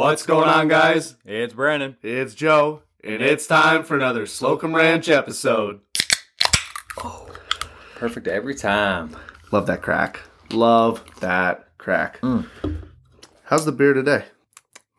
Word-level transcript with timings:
What's 0.00 0.24
going 0.24 0.48
on, 0.48 0.68
guys? 0.68 1.16
It's 1.26 1.52
Brandon. 1.52 1.98
It's 2.02 2.34
Joe, 2.34 2.80
and 3.04 3.20
it's 3.20 3.46
time 3.46 3.84
for 3.84 3.96
another 3.96 4.24
Slocum 4.24 4.74
Ranch 4.74 5.10
episode. 5.10 5.80
Perfect 7.96 8.26
every 8.26 8.54
time. 8.54 9.14
Love 9.52 9.66
that 9.66 9.82
crack. 9.82 10.20
Love 10.52 11.04
that 11.20 11.76
crack. 11.76 12.18
Mm. 12.22 12.46
How's 13.44 13.66
the 13.66 13.72
beer 13.72 13.92
today? 13.92 14.24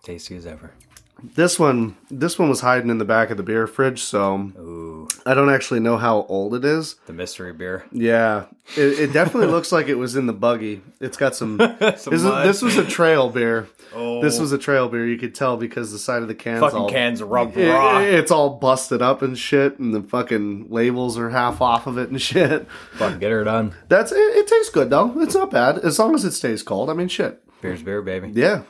Tasty 0.03 0.35
as 0.35 0.45
ever. 0.45 0.75
This 1.23 1.59
one, 1.59 1.95
this 2.09 2.39
one 2.39 2.49
was 2.49 2.61
hiding 2.61 2.89
in 2.89 2.97
the 2.97 3.05
back 3.05 3.29
of 3.29 3.37
the 3.37 3.43
beer 3.43 3.67
fridge, 3.67 4.01
so 4.01 4.35
Ooh, 4.57 5.07
I 5.25 5.33
don't 5.33 5.49
actually 5.51 5.79
know 5.79 5.97
how 5.97 6.23
old 6.29 6.55
it 6.55 6.65
is. 6.65 6.95
the 7.05 7.13
mystery 7.13 7.53
beer. 7.53 7.85
Yeah, 7.91 8.45
it, 8.75 8.99
it 8.99 9.13
definitely 9.13 9.47
looks 9.51 9.71
like 9.71 9.87
it 9.87 9.95
was 9.95 10.15
in 10.15 10.25
the 10.25 10.33
buggy. 10.33 10.81
It's 10.99 11.17
got 11.17 11.35
some. 11.35 11.57
this, 11.79 12.07
is, 12.07 12.23
this 12.23 12.61
was 12.61 12.77
a 12.77 12.85
trail 12.85 13.29
beer. 13.29 13.67
Oh, 13.93 14.21
This 14.21 14.39
was 14.39 14.51
a 14.51 14.57
trail 14.57 14.87
beer. 14.89 15.05
You 15.05 15.17
could 15.17 15.35
tell 15.35 15.57
because 15.57 15.91
the 15.91 15.99
side 15.99 16.21
of 16.21 16.27
the 16.27 16.35
can's 16.35 16.61
fucking 16.61 16.77
all 16.79 16.89
cans 16.89 17.21
rubbed 17.21 17.57
It- 17.57 17.69
raw. 17.71 17.99
it's 17.99 18.31
all 18.31 18.51
busted 18.57 19.01
up 19.01 19.21
and 19.21 19.37
shit, 19.37 19.77
and 19.79 19.93
the 19.93 20.01
fucking 20.01 20.67
labels 20.69 21.17
are 21.17 21.29
half 21.29 21.61
off 21.61 21.87
of 21.87 21.97
it 21.97 22.09
and 22.09 22.21
shit. 22.21 22.67
Fucking 22.93 23.19
get 23.19 23.31
her 23.31 23.43
done. 23.43 23.75
That's 23.89 24.11
it, 24.11 24.17
it. 24.17 24.47
Tastes 24.47 24.71
good 24.71 24.89
though. 24.89 25.21
It's 25.21 25.35
not 25.35 25.51
bad 25.51 25.77
as 25.79 25.99
long 25.99 26.15
as 26.15 26.25
it 26.25 26.31
stays 26.31 26.63
cold. 26.63 26.89
I 26.89 26.93
mean, 26.93 27.07
shit. 27.09 27.41
Beer's 27.61 27.83
beer, 27.83 28.01
baby. 28.01 28.31
Yeah, 28.33 28.63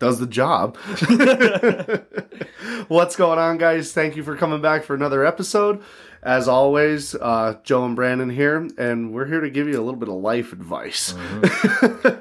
does 0.00 0.18
the 0.18 0.26
job. 0.26 0.76
What's 2.88 3.14
going 3.14 3.38
on, 3.38 3.58
guys? 3.58 3.92
Thank 3.92 4.16
you 4.16 4.24
for 4.24 4.34
coming 4.34 4.60
back 4.60 4.82
for 4.82 4.94
another 4.94 5.24
episode. 5.24 5.80
As 6.22 6.48
always, 6.48 7.14
uh, 7.14 7.56
Joe 7.64 7.86
and 7.86 7.96
Brandon 7.96 8.28
here, 8.28 8.68
and 8.76 9.14
we're 9.14 9.24
here 9.26 9.40
to 9.40 9.48
give 9.48 9.68
you 9.68 9.80
a 9.80 9.84
little 9.84 9.98
bit 9.98 10.10
of 10.10 10.16
life 10.16 10.52
advice. 10.52 11.14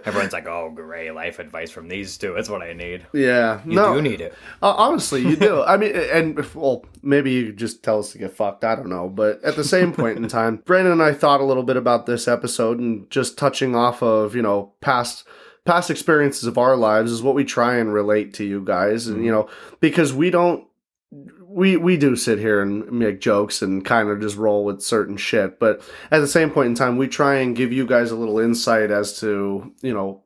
Everyone's 0.05 0.31
like, 0.31 0.47
"Oh, 0.47 0.71
great 0.73 1.11
life 1.11 1.39
advice 1.39 1.69
from 1.69 1.89
these 1.89 2.17
two. 2.17 2.33
That's 2.33 2.47
what 2.47 2.61
I 2.61 2.71
need." 2.71 3.05
Yeah, 3.11 3.59
You 3.65 3.75
no, 3.75 3.95
do 3.95 4.01
need 4.01 4.21
it. 4.21 4.33
Uh, 4.61 4.73
honestly, 4.77 5.27
you 5.27 5.35
do. 5.35 5.63
I 5.63 5.75
mean, 5.75 5.93
and 5.95 6.39
well, 6.55 6.85
maybe 7.03 7.31
you 7.31 7.51
just 7.51 7.83
tell 7.83 7.99
us 7.99 8.13
to 8.13 8.19
get 8.19 8.33
fucked. 8.33 8.63
I 8.63 8.75
don't 8.75 8.87
know. 8.87 9.09
But 9.09 9.43
at 9.43 9.57
the 9.57 9.65
same 9.65 9.91
point 9.91 10.17
in 10.17 10.25
time, 10.29 10.57
Brandon 10.65 10.93
and 10.93 11.03
I 11.03 11.13
thought 11.13 11.41
a 11.41 11.45
little 11.45 11.63
bit 11.63 11.75
about 11.75 12.05
this 12.05 12.25
episode 12.25 12.79
and 12.79 13.09
just 13.09 13.37
touching 13.37 13.75
off 13.75 14.01
of 14.01 14.33
you 14.33 14.41
know 14.41 14.71
past 14.79 15.25
past 15.69 15.91
experiences 15.91 16.45
of 16.45 16.57
our 16.57 16.75
lives 16.75 17.11
is 17.11 17.21
what 17.21 17.35
we 17.35 17.43
try 17.45 17.75
and 17.75 17.93
relate 17.93 18.33
to 18.33 18.43
you 18.43 18.59
guys, 18.63 19.05
and 19.07 19.23
you 19.23 19.31
know 19.31 19.47
because 19.79 20.13
we 20.13 20.29
don't. 20.31 20.65
We 21.41 21.77
we 21.77 21.97
do 21.97 22.15
sit 22.15 22.37
here 22.39 22.61
and 22.61 22.91
make 22.91 23.21
jokes 23.21 23.61
and 23.61 23.83
kind 23.83 24.09
of 24.09 24.19
just 24.21 24.35
roll 24.35 24.63
with 24.65 24.81
certain 24.81 25.17
shit, 25.17 25.59
but 25.59 25.81
at 26.11 26.19
the 26.19 26.27
same 26.27 26.49
point 26.51 26.67
in 26.67 26.75
time, 26.75 26.97
we 26.97 27.07
try 27.07 27.35
and 27.35 27.55
give 27.55 27.71
you 27.71 27.85
guys 27.87 28.11
a 28.11 28.15
little 28.15 28.39
insight 28.39 28.91
as 28.91 29.19
to 29.19 29.71
you 29.81 29.93
know 29.93 30.23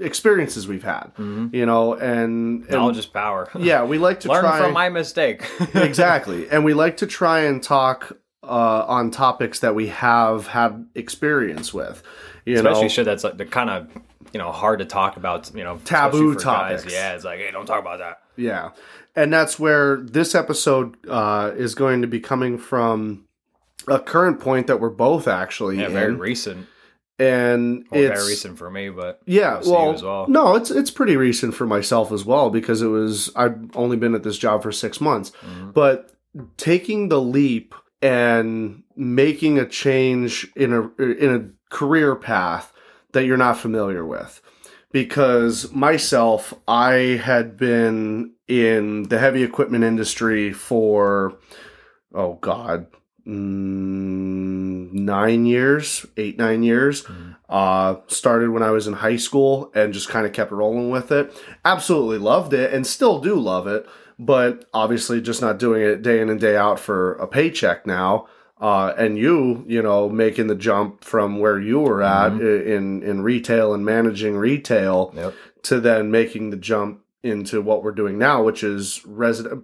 experiences 0.00 0.66
we've 0.66 0.82
had, 0.84 1.12
Mhm. 1.18 1.52
you 1.54 1.66
know, 1.66 1.94
and, 1.94 2.62
and 2.62 2.70
Knowledge 2.70 2.98
is 2.98 3.06
power. 3.06 3.48
yeah, 3.58 3.84
we 3.84 3.98
like 3.98 4.20
to 4.20 4.28
Learn 4.28 4.42
try 4.42 4.58
from 4.60 4.72
my 4.72 4.88
mistake. 4.88 5.44
exactly, 5.74 6.48
and 6.50 6.64
we 6.64 6.74
like 6.74 6.96
to 6.98 7.06
try 7.06 7.40
and 7.40 7.62
talk 7.62 8.16
uh, 8.42 8.84
on 8.88 9.10
topics 9.10 9.60
that 9.60 9.74
we 9.74 9.88
have 9.88 10.48
had 10.48 10.86
experience 10.94 11.72
with. 11.72 12.02
You 12.44 12.56
Especially 12.56 12.82
know, 12.82 12.88
shit 12.88 13.04
that's 13.04 13.22
like 13.22 13.36
the 13.38 13.46
kind 13.46 13.70
of 13.70 13.88
you 14.32 14.38
know 14.38 14.52
hard 14.52 14.78
to 14.80 14.84
talk 14.84 15.16
about. 15.16 15.50
You 15.54 15.64
know, 15.64 15.78
Taboo 15.84 16.32
for 16.32 16.38
guys. 16.38 16.42
topics. 16.44 16.92
Yeah, 16.92 17.14
it's 17.14 17.24
like, 17.24 17.38
hey, 17.38 17.50
don't 17.50 17.66
talk 17.66 17.80
about 17.80 17.98
that. 17.98 18.18
yeah, 18.36 18.70
and 19.16 19.32
that's 19.32 19.58
where 19.58 19.96
this 19.98 20.34
episode 20.34 20.96
uh, 21.08 21.52
is 21.56 21.74
going 21.74 22.02
to 22.02 22.08
be 22.08 22.20
coming 22.20 22.58
from. 22.58 23.24
A 23.88 23.98
current 23.98 24.38
point 24.38 24.68
that 24.68 24.78
we're 24.78 24.90
both 24.90 25.26
actually 25.26 25.78
Yeah, 25.80 25.86
in, 25.86 25.92
very 25.92 26.14
recent. 26.14 26.68
and 27.18 27.84
Well, 27.90 28.00
it's 28.00 28.20
very 28.20 28.30
recent 28.30 28.56
for 28.56 28.70
me, 28.70 28.90
but 28.90 29.20
Yeah, 29.26 29.60
we'll 29.64 29.72
well, 29.72 29.92
as 29.94 30.02
well. 30.04 30.26
no, 30.28 30.54
it's 30.54 30.70
it's 30.70 30.90
pretty 30.92 31.16
recent 31.16 31.54
for 31.54 31.66
myself 31.66 32.12
as 32.12 32.24
well 32.24 32.48
because 32.48 32.80
it 32.80 32.86
was 32.86 33.30
I've 33.34 33.58
only 33.74 33.96
been 33.96 34.14
at 34.14 34.22
this 34.22 34.38
job 34.38 34.62
for 34.62 34.70
six 34.70 35.00
months, 35.00 35.32
Mhm. 35.44 35.74
but 35.74 36.12
taking 36.56 37.08
the 37.08 37.20
leap 37.20 37.74
and 38.00 38.84
making 38.96 39.58
a 39.58 39.66
change 39.66 40.46
in 40.54 40.72
a 40.72 41.02
in 41.02 41.34
a 41.34 41.74
career 41.74 42.14
path 42.14 42.71
that 43.12 43.24
you're 43.24 43.36
not 43.36 43.58
familiar 43.58 44.04
with, 44.04 44.40
because 44.92 45.72
myself, 45.72 46.54
I 46.66 47.20
had 47.22 47.56
been 47.56 48.32
in 48.48 49.04
the 49.04 49.18
heavy 49.18 49.42
equipment 49.42 49.84
industry 49.84 50.52
for 50.52 51.38
oh 52.14 52.38
god. 52.40 52.86
Mm, 53.24 54.92
nine 54.92 55.46
years, 55.46 56.04
eight, 56.16 56.38
nine 56.38 56.62
years. 56.64 57.04
Mhm. 57.04 57.36
Uh, 57.48 57.96
started 58.08 58.50
when 58.50 58.62
I 58.64 58.70
was 58.70 58.86
in 58.88 58.94
high 58.94 59.16
school 59.16 59.70
and 59.74 59.92
just 59.92 60.08
kind 60.08 60.26
of 60.26 60.32
kept 60.32 60.50
rolling 60.50 60.90
with 60.90 61.12
it. 61.12 61.32
Absolutely 61.64 62.18
loved 62.18 62.52
it 62.52 62.72
and 62.72 62.84
still 62.86 63.20
do 63.20 63.36
love 63.36 63.66
it, 63.68 63.86
but 64.18 64.64
obviously 64.74 65.20
just 65.20 65.40
not 65.40 65.58
doing 65.58 65.82
it 65.82 66.02
day 66.02 66.20
in 66.20 66.30
and 66.30 66.40
day 66.40 66.56
out 66.56 66.80
for 66.80 67.12
a 67.14 67.26
paycheck 67.28 67.86
now. 67.86 68.26
Uh, 68.62 68.94
and 68.96 69.18
you, 69.18 69.64
you 69.66 69.82
know, 69.82 70.08
making 70.08 70.46
the 70.46 70.54
jump 70.54 71.02
from 71.02 71.40
where 71.40 71.58
you 71.58 71.80
were 71.80 72.00
at 72.00 72.30
Mhm. 72.30 72.64
in 72.64 73.02
in 73.02 73.22
retail 73.24 73.74
and 73.74 73.84
managing 73.84 74.36
retail 74.36 75.12
Yep. 75.16 75.34
to 75.64 75.80
then 75.80 76.12
making 76.12 76.50
the 76.50 76.56
jump 76.56 77.00
into 77.24 77.60
what 77.60 77.82
we're 77.82 77.90
doing 77.90 78.18
now, 78.18 78.40
which 78.44 78.62
is 78.62 79.04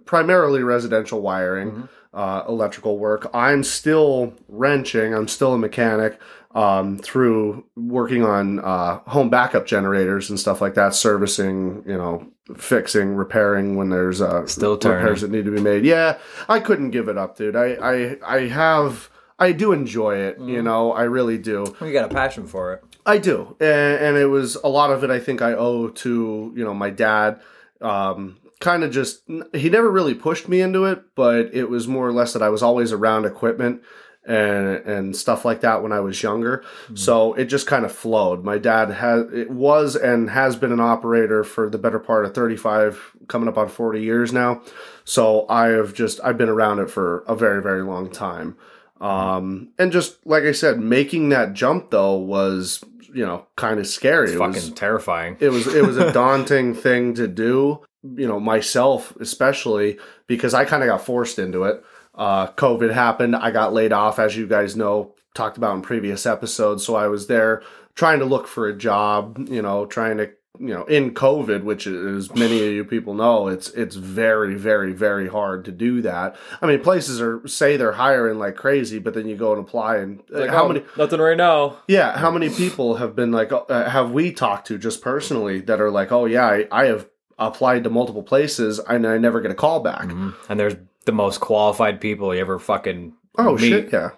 primarily 0.05 0.63
residential 0.63 1.21
wiring, 1.21 1.71
Mhm. 1.71 1.89
Uh, 2.13 2.43
electrical 2.47 2.97
work. 2.97 3.29
I'm 3.33 3.63
still 3.63 4.33
wrenching. 4.47 5.13
I'm 5.13 5.27
still 5.27 5.53
a 5.53 5.57
mechanic 5.57 6.19
um, 6.55 6.97
through 6.97 7.65
working 7.75 8.23
on 8.25 8.59
uh, 8.59 8.99
home 9.07 9.29
backup 9.29 9.67
generators 9.67 10.29
and 10.29 10.39
stuff 10.39 10.61
like 10.61 10.73
that, 10.73 10.95
servicing, 10.95 11.83
you 11.85 11.95
know, 11.97 12.27
fixing, 12.57 13.13
repairing 13.15 13.75
when 13.75 13.89
there's 13.89 14.21
uh, 14.21 14.45
Still 14.47 14.77
turning. 14.77 14.97
repairs 14.97 15.21
that 15.21 15.29
need 15.29 15.45
to 15.45 15.51
be 15.51 15.61
made. 15.61 15.85
Yeah, 15.85 16.17
I 16.47 16.59
couldn't 16.59 16.89
give 16.91 17.07
it 17.07 17.17
up, 17.17 17.37
dude. 17.37 17.55
I 17.55 17.73
I, 17.73 18.17
I 18.25 18.47
have. 18.47 19.09
I 19.41 19.53
do 19.53 19.71
enjoy 19.71 20.17
it, 20.17 20.37
you 20.39 20.59
Mhm. 20.59 20.63
know. 20.65 20.91
I 20.91 21.03
really 21.03 21.37
do. 21.37 21.73
You 21.79 21.93
got 21.93 22.11
a 22.11 22.13
passion 22.13 22.45
for 22.45 22.73
it. 22.73 22.83
I 23.05 23.19
do, 23.19 23.55
and, 23.61 24.03
and 24.03 24.17
it 24.17 24.25
was 24.25 24.55
a 24.55 24.67
lot 24.67 24.91
of 24.91 25.03
it. 25.05 25.09
I 25.11 25.19
think 25.19 25.41
I 25.41 25.53
owe 25.53 25.87
to 25.89 26.51
you 26.55 26.63
know 26.65 26.73
my 26.73 26.89
dad. 26.89 27.39
Um, 27.79 28.37
kind 28.59 28.83
of 28.83 28.91
just 28.91 29.21
he 29.53 29.69
never 29.69 29.89
really 29.89 30.13
pushed 30.13 30.47
me 30.49 30.61
into 30.61 30.85
it, 30.85 31.01
but 31.15 31.53
it 31.53 31.69
was 31.69 31.87
more 31.87 32.07
or 32.07 32.11
less 32.13 32.33
that 32.33 32.41
I 32.41 32.49
was 32.49 32.61
always 32.63 32.91
around 32.91 33.25
equipment 33.25 33.81
and 34.25 34.67
and 34.85 35.15
stuff 35.15 35.45
like 35.45 35.61
that 35.61 35.81
when 35.81 35.91
I 35.91 36.01
was 36.01 36.21
younger. 36.21 36.63
So 36.93 37.33
it 37.33 37.45
just 37.45 37.67
kind 37.67 37.85
of 37.85 37.91
flowed. 37.91 38.43
My 38.43 38.57
dad 38.57 38.91
has 38.91 39.31
it 39.33 39.49
was 39.49 39.95
and 39.95 40.29
has 40.29 40.55
been 40.55 40.71
an 40.73 40.81
operator 40.81 41.43
for 41.43 41.69
the 41.69 41.77
better 41.77 41.99
part 41.99 42.25
of 42.25 42.33
thirty 42.35 42.57
five, 42.57 42.99
coming 43.27 43.47
up 43.47 43.57
on 43.57 43.69
forty 43.69 44.01
years 44.01 44.33
now. 44.33 44.61
So 45.05 45.47
I 45.49 45.67
have 45.67 45.93
just 45.93 46.19
I've 46.23 46.37
been 46.37 46.49
around 46.49 46.79
it 46.79 46.91
for 46.91 47.19
a 47.27 47.35
very 47.35 47.61
very 47.61 47.81
long 47.81 48.11
time. 48.11 48.57
Um, 48.99 49.69
and 49.79 49.91
just 49.93 50.17
like 50.27 50.43
I 50.43 50.51
said, 50.51 50.79
making 50.79 51.29
that 51.29 51.53
jump 51.53 51.89
though 51.89 52.17
was 52.17 52.83
you 53.13 53.25
know 53.25 53.47
kind 53.55 53.79
of 53.79 53.87
scary. 53.87 54.25
It's 54.25 54.35
It 54.35 54.39
fucking 54.39 54.53
was 54.53 54.71
terrifying. 54.71 55.37
it 55.39 55.49
was 55.49 55.65
it 55.73 55.85
was 55.85 55.97
a 55.97 56.11
daunting 56.13 56.75
thing 56.75 57.13
to 57.15 57.27
do. 57.27 57.81
You 58.01 58.27
know 58.27 58.39
myself 58.39 59.13
especially 59.19 59.97
because 60.27 60.53
I 60.53 60.65
kind 60.65 60.83
of 60.83 60.87
got 60.87 61.05
forced 61.05 61.37
into 61.39 61.63
it. 61.63 61.83
Uh, 62.15 62.47
COVID 62.47 62.93
happened. 62.93 63.35
I 63.35 63.51
got 63.51 63.73
laid 63.73 63.93
off, 63.93 64.19
as 64.19 64.35
you 64.35 64.47
guys 64.47 64.75
know, 64.75 65.15
talked 65.33 65.57
about 65.57 65.75
in 65.75 65.81
previous 65.81 66.25
episodes. 66.25 66.85
So 66.85 66.95
I 66.95 67.07
was 67.07 67.27
there 67.27 67.61
trying 67.95 68.19
to 68.19 68.25
look 68.25 68.47
for 68.47 68.67
a 68.67 68.75
job. 68.75 69.37
You 69.49 69.61
know, 69.61 69.85
trying 69.85 70.17
to 70.17 70.29
you 70.59 70.73
know 70.73 70.83
in 70.85 71.13
COVID, 71.13 71.63
which 71.63 71.87
as 71.87 72.33
many 72.35 72.65
of 72.65 72.73
you 72.73 72.83
people 72.83 73.13
know, 73.13 73.47
it's 73.47 73.69
it's 73.71 73.95
very 73.95 74.55
very 74.55 74.91
very 74.93 75.27
hard 75.27 75.65
to 75.65 75.71
do 75.71 76.01
that. 76.01 76.35
I 76.61 76.67
mean, 76.67 76.81
places 76.81 77.21
are 77.21 77.45
say 77.47 77.77
they're 77.77 77.93
hiring 77.93 78.39
like 78.39 78.55
crazy, 78.55 78.99
but 78.99 79.13
then 79.13 79.27
you 79.27 79.35
go 79.35 79.53
and 79.53 79.61
apply 79.61 79.97
and 79.97 80.21
uh, 80.33 80.39
Like, 80.39 80.49
how 80.49 80.65
oh, 80.65 80.67
many 80.69 80.83
Nothing 80.97 81.19
right 81.19 81.37
now. 81.37 81.77
yeah, 81.87 82.17
how 82.17 82.31
many 82.31 82.49
people 82.49 82.95
have 82.95 83.15
been 83.15 83.31
like, 83.31 83.51
uh, 83.51 83.89
have 83.89 84.11
we 84.11 84.31
talked 84.31 84.67
to 84.67 84.77
just 84.77 85.01
personally 85.01 85.59
that 85.61 85.79
are 85.79 85.91
like, 85.91 86.11
oh 86.11 86.25
yeah, 86.25 86.45
I, 86.47 86.67
I 86.71 86.85
have 86.85 87.07
applied 87.39 87.83
to 87.85 87.89
multiple 87.89 88.23
places 88.23 88.79
and 88.79 89.07
I 89.07 89.17
never 89.17 89.41
get 89.41 89.51
a 89.51 89.55
call 89.55 89.79
back. 89.79 90.07
Mhm. 90.09 90.33
And 90.49 90.59
there's 90.59 90.75
the 91.05 91.11
most 91.11 91.39
qualified 91.39 91.99
people 92.01 92.33
you 92.35 92.41
ever 92.41 92.59
fucking 92.59 93.13
Oh 93.37 93.53
meet. 93.55 93.69
shit, 93.69 93.93
yeah. 93.93 94.09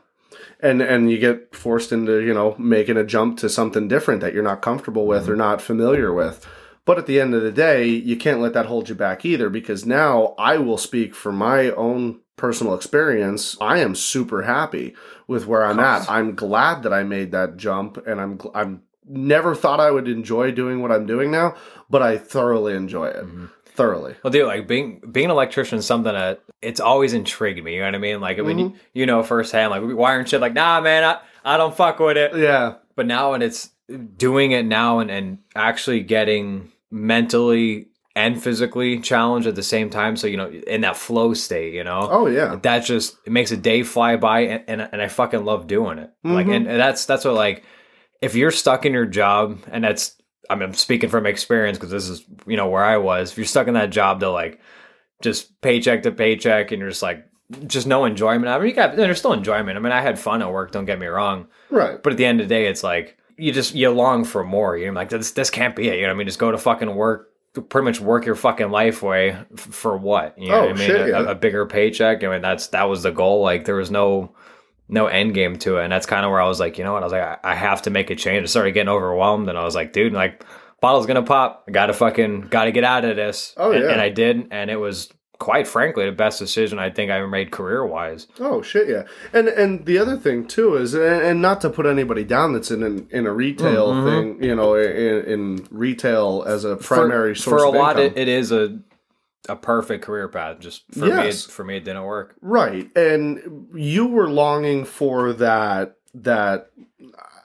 And 0.62 0.82
and 0.82 1.10
you 1.12 1.18
get 1.18 1.56
forced 1.56 1.92
into 1.92 2.20
you 2.22 2.34
know 2.34 2.56
making 2.58 2.98
a 2.98 3.04
jump 3.04 3.38
to 3.40 3.50
something 3.50 3.88
different 3.88 4.22
that 4.22 4.34
you're 4.34 4.44
not 4.44 4.62
comfortable 4.62 5.06
with 5.08 5.30
or 5.30 5.36
not 5.36 5.62
familiar 5.62 6.14
with. 6.14 6.46
But 6.86 6.98
at 6.98 7.06
the 7.06 7.20
end 7.22 7.36
of 7.36 7.44
the 7.44 7.52
day, 7.52 7.86
you 7.86 8.16
can't 8.18 8.42
let 8.42 8.54
that 8.54 8.66
hold 8.66 8.90
you 8.90 8.96
back 8.96 9.24
either 9.24 9.50
because 9.50 9.86
now 9.86 10.34
I 10.40 10.58
will 10.58 10.78
speak 10.80 11.14
from 11.14 11.36
my 11.36 11.70
own 11.72 12.20
personal 12.38 12.74
experience. 12.74 13.56
I 13.62 13.78
am 13.78 13.94
super 13.94 14.42
happy 14.44 14.96
with 15.28 15.46
where 15.46 15.64
I'm 15.64 15.80
at. 15.80 16.10
I'm 16.10 16.34
glad 16.34 16.82
that 16.84 16.92
I 16.92 17.04
made 17.04 17.32
that 17.32 17.56
jump 17.58 17.98
and 18.08 18.20
I'm 18.20 18.40
I'm 18.56 18.82
never 19.12 19.54
thought 19.56 19.80
I 19.80 19.92
would 19.92 20.08
enjoy 20.08 20.52
doing 20.52 20.82
what 20.82 20.92
I'm 20.92 21.06
doing 21.06 21.30
now, 21.32 21.56
but 21.90 22.02
I 22.02 22.18
thoroughly 22.18 22.74
enjoy 22.74 23.08
it. 23.08 23.24
Thoroughly. 23.66 24.16
Well, 24.24 24.32
dude, 24.32 24.48
like 24.48 24.68
being 24.68 25.02
being 25.12 25.26
an 25.26 25.32
electrician 25.32 25.80
is 25.80 25.86
something 25.86 26.14
that 26.14 26.42
it's 26.62 26.80
always 26.80 27.14
intrigued 27.14 27.64
me. 27.64 27.76
You 27.76 27.80
know 27.82 27.88
what 27.88 27.96
I 27.96 28.00
mean? 28.00 28.20
Like, 28.22 28.38
I 28.38 28.42
mean, 28.42 28.60
you, 28.60 28.74
you 28.94 29.06
know 29.06 29.24
firsthand, 29.24 29.72
like 29.72 29.82
wiring 29.98 30.26
shit. 30.26 30.42
Like, 30.42 30.54
nah, 30.54 30.82
man, 30.82 31.04
I, 31.04 31.20
I 31.44 31.58
don't 31.58 31.76
fuck 31.76 32.00
with 32.00 32.18
it. 32.18 32.36
Yeah. 32.36 32.76
But 32.96 33.06
now, 33.08 33.32
when 33.32 33.42
it's 33.42 33.70
doing 34.18 34.52
it 34.52 34.66
now 34.66 35.00
and 35.00 35.10
and 35.10 35.38
actually 35.56 36.02
getting 36.02 36.72
mentally 36.92 37.88
and 38.16 38.42
physically 38.44 39.00
challenged 39.00 39.48
at 39.48 39.56
the 39.56 39.64
same 39.64 39.90
time. 39.90 40.18
So 40.18 40.28
you 40.28 40.36
know, 40.38 40.50
in 40.50 40.82
that 40.82 40.98
flow 40.98 41.34
state, 41.34 41.74
you 41.74 41.84
know. 41.84 42.08
Oh 42.12 42.28
yeah. 42.28 42.56
that 42.64 42.80
just 42.80 43.16
it 43.26 43.32
makes 43.32 43.52
a 43.52 43.58
day 43.58 43.84
fly 43.84 44.18
by 44.18 44.42
and, 44.42 44.64
and, 44.68 44.90
and 44.92 45.02
I 45.02 45.08
fucking 45.08 45.46
love 45.46 45.68
doing 45.68 45.98
it. 45.98 46.12
Like 46.24 46.48
Mhm. 46.48 46.56
and, 46.58 46.68
and 46.68 46.80
that's 46.80 47.06
that's 47.06 47.24
what 47.26 47.36
like 47.36 47.64
if 48.22 48.36
you're 48.36 48.52
stuck 48.52 48.86
in 48.86 48.94
your 48.94 49.06
job 49.06 49.60
and 49.72 49.84
that's 49.84 50.16
I 50.50 50.56
mean 50.56 50.64
I'm 50.64 50.74
speaking 50.74 51.10
from 51.10 51.26
experience 51.26 51.78
because 51.78 51.92
this 51.92 52.10
is 52.10 52.24
you 52.48 52.58
know 52.58 52.68
where 52.70 52.84
I 52.84 52.98
was. 52.98 53.32
If 53.32 53.38
you're 53.38 53.46
stuck 53.46 53.68
in 53.68 53.74
that 53.76 53.90
job 53.90 54.20
to 54.22 54.30
like 54.30 54.60
just 55.22 55.60
paycheck 55.62 56.04
to 56.04 56.12
paycheck 56.12 56.72
and 56.72 56.80
you're 56.80 56.90
just 56.90 57.02
like 57.04 57.26
just 57.68 57.86
no 57.88 58.06
enjoyment. 58.06 58.48
I 58.48 58.58
mean 58.60 58.68
you 58.70 58.74
got 58.74 58.96
there's 58.96 59.20
still 59.20 59.34
enjoyment. 59.34 59.78
I 59.78 59.82
mean 59.82 59.92
I 59.92 60.02
had 60.02 60.20
fun 60.20 60.42
at 60.42 60.52
work, 60.52 60.72
don't 60.72 60.86
get 60.86 61.00
me 61.00 61.08
wrong. 61.08 61.48
Right. 61.70 62.02
But 62.02 62.14
at 62.14 62.18
the 62.18 62.26
end 62.26 62.42
of 62.42 62.48
the 62.50 62.54
day 62.56 62.68
it's 62.68 62.84
like 62.84 63.18
you 63.38 63.52
just 63.52 63.74
you 63.76 63.90
long 63.90 64.24
for 64.24 64.44
more. 64.44 64.78
You're 64.78 64.94
like 64.94 65.10
this 65.10 65.32
this 65.32 65.50
can't 65.50 65.76
be 65.76 65.88
it. 65.90 65.96
You 65.96 66.02
know 66.02 66.08
what 66.10 66.14
I 66.16 66.18
mean? 66.18 66.28
Just 66.28 66.40
go 66.40 66.52
to 66.52 66.58
fucking 66.58 66.94
work 66.96 67.28
pretty 67.70 67.84
much 67.84 68.00
work 68.00 68.26
your 68.26 68.36
fucking 68.36 68.72
life 68.72 69.04
away 69.04 69.32
f- 69.32 69.60
for 69.60 69.98
what? 69.98 70.38
You 70.38 70.50
know 70.50 70.56
Oh, 70.56 70.62
what 70.68 70.70
I 70.70 70.74
mean? 70.80 70.88
shit, 70.88 71.02
A- 71.02 71.10
yeah. 71.10 71.20
a, 71.20 71.26
a 71.32 71.36
bigger 71.36 71.66
paycheck. 71.66 72.24
I 72.24 72.30
mean, 72.30 72.42
that's 72.42 72.68
that 72.68 72.84
was 72.84 73.04
the 73.04 73.12
goal. 73.12 73.42
Like 73.42 73.66
there 73.66 73.76
was 73.76 73.92
no 73.92 74.34
no 74.92 75.08
end 75.08 75.34
game 75.34 75.58
to 75.60 75.78
it, 75.78 75.84
and 75.84 75.92
that's 75.92 76.06
kind 76.06 76.26
of 76.26 76.32
where 76.32 76.42
I 76.42 76.48
was 76.48 76.60
like, 76.60 76.78
you 76.78 76.84
know 76.84 76.94
what? 76.94 77.02
I 77.02 77.06
was 77.06 77.14
like, 77.14 77.22
I, 77.24 77.38
I 77.44 77.56
have 77.56 77.82
to 77.84 77.90
make 77.90 78.10
a 78.10 78.16
change. 78.16 78.44
I 78.44 78.46
started 78.48 78.74
getting 78.74 78.90
overwhelmed, 78.90 79.50
and 79.50 79.58
I 79.58 79.64
was 79.64 79.74
like, 79.74 79.94
dude, 79.94 80.14
like 80.14 80.44
bottle's 80.82 81.06
gonna 81.06 81.24
pop. 81.24 81.64
I 81.68 81.72
gotta 81.72 81.94
fucking 81.94 82.42
gotta 82.50 82.72
get 82.72 82.84
out 82.84 83.06
of 83.06 83.16
this. 83.16 83.54
Oh, 83.58 83.72
and, 83.72 83.84
yeah. 83.84 83.92
and 83.92 84.02
I 84.02 84.10
did, 84.10 84.48
and 84.52 84.70
it 84.70 84.76
was 84.78 85.10
quite 85.40 85.68
frankly 85.68 86.06
the 86.06 86.12
best 86.12 86.38
decision 86.38 86.78
I 86.78 86.92
think 86.92 87.10
I 87.10 87.18
ever 87.18 87.28
made 87.28 87.50
career 87.52 87.84
wise. 87.84 88.28
Oh 88.40 88.62
shit, 88.62 88.88
yeah. 88.88 89.04
And 89.34 89.48
and 89.48 89.86
the 89.88 89.98
other 89.98 90.16
thing 90.18 90.46
too 90.46 90.76
is, 90.76 90.94
and, 90.94 91.04
and 91.24 91.42
not 91.42 91.62
to 91.62 91.70
put 91.72 91.86
anybody 91.88 92.24
down 92.24 92.54
that's 92.54 92.70
in 92.70 92.84
an, 92.84 93.08
in 93.10 93.26
a 93.26 93.32
retail 93.34 93.92
Mhm. 93.94 94.06
thing, 94.06 94.44
you 94.44 94.56
know, 94.56 94.76
in, 94.76 95.26
in 95.26 95.68
retail 95.72 96.44
as 96.46 96.64
a 96.64 96.76
primary 96.76 97.34
for, 97.34 97.40
source 97.42 97.62
for 97.64 97.66
a 97.66 97.72
lot. 97.72 98.00
It, 98.00 98.18
it 98.18 98.28
is 98.28 98.52
a 98.52 98.78
a 99.50 99.56
perfect 99.56 100.04
career 100.04 100.28
path. 100.28 100.60
Just 100.60 100.84
for 100.94 101.00
me, 101.06 101.08
Yes. 101.08 101.46
it, 101.46 101.52
for 101.52 101.64
me, 101.64 101.78
it 101.78 101.84
didn't 101.86 102.04
work. 102.04 102.36
Right. 102.42 102.90
And 102.96 103.68
you 103.74 104.08
were 104.08 104.30
longing 104.30 104.86
for 104.86 105.34
that 105.34 105.96
that 106.14 106.72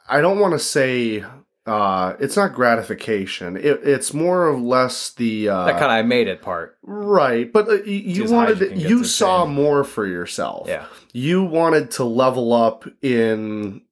I 0.09 0.21
don't 0.21 0.39
want 0.39 0.53
to 0.53 0.59
say 0.59 1.25
uh 1.67 2.15
it's 2.21 2.37
not 2.37 2.55
gratification. 2.55 3.57
It, 3.57 3.81
it's 3.83 4.15
more 4.15 4.47
or 4.49 4.59
less 4.59 5.11
the 5.15 5.49
uh 5.49 5.65
That 5.65 5.73
kind 5.73 5.85
of 5.87 5.91
I 5.91 6.03
made 6.03 6.29
it 6.29 6.43
part. 6.43 6.79
right, 6.83 7.53
but 7.53 7.69
uh, 7.69 7.83
you 7.85 8.31
wanted 8.31 8.79
you 8.81 8.89
you 8.99 9.05
saw 9.05 9.47
more 9.47 9.83
for 9.83 10.07
yourself. 10.07 10.69
Yeah. 10.69 10.85
You 11.13 11.43
wanted 11.45 11.91
to 11.93 12.05
level 12.05 12.53
up 12.53 12.85
in 13.03 13.83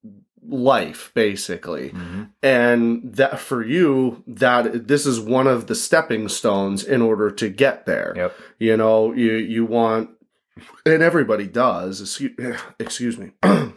life 0.48 1.10
basically. 1.14 1.90
Mhm. 1.90 2.30
And 2.42 3.14
that 3.14 3.38
for 3.38 3.64
you 3.64 4.22
that 4.26 4.88
this 4.88 5.06
is 5.06 5.20
one 5.20 5.46
of 5.46 5.66
the 5.66 5.74
stepping 5.74 6.28
stones 6.28 6.84
in 6.84 7.02
order 7.02 7.30
to 7.30 7.48
get 7.48 7.86
there. 7.86 8.12
Yep. 8.16 8.36
You 8.58 8.76
know, 8.76 9.12
you 9.12 9.32
you 9.32 9.64
want, 9.64 10.10
and 10.84 11.02
everybody 11.02 11.46
does. 11.46 12.00
Excuse, 12.00 12.58
excuse 12.78 13.18
me. 13.18 13.32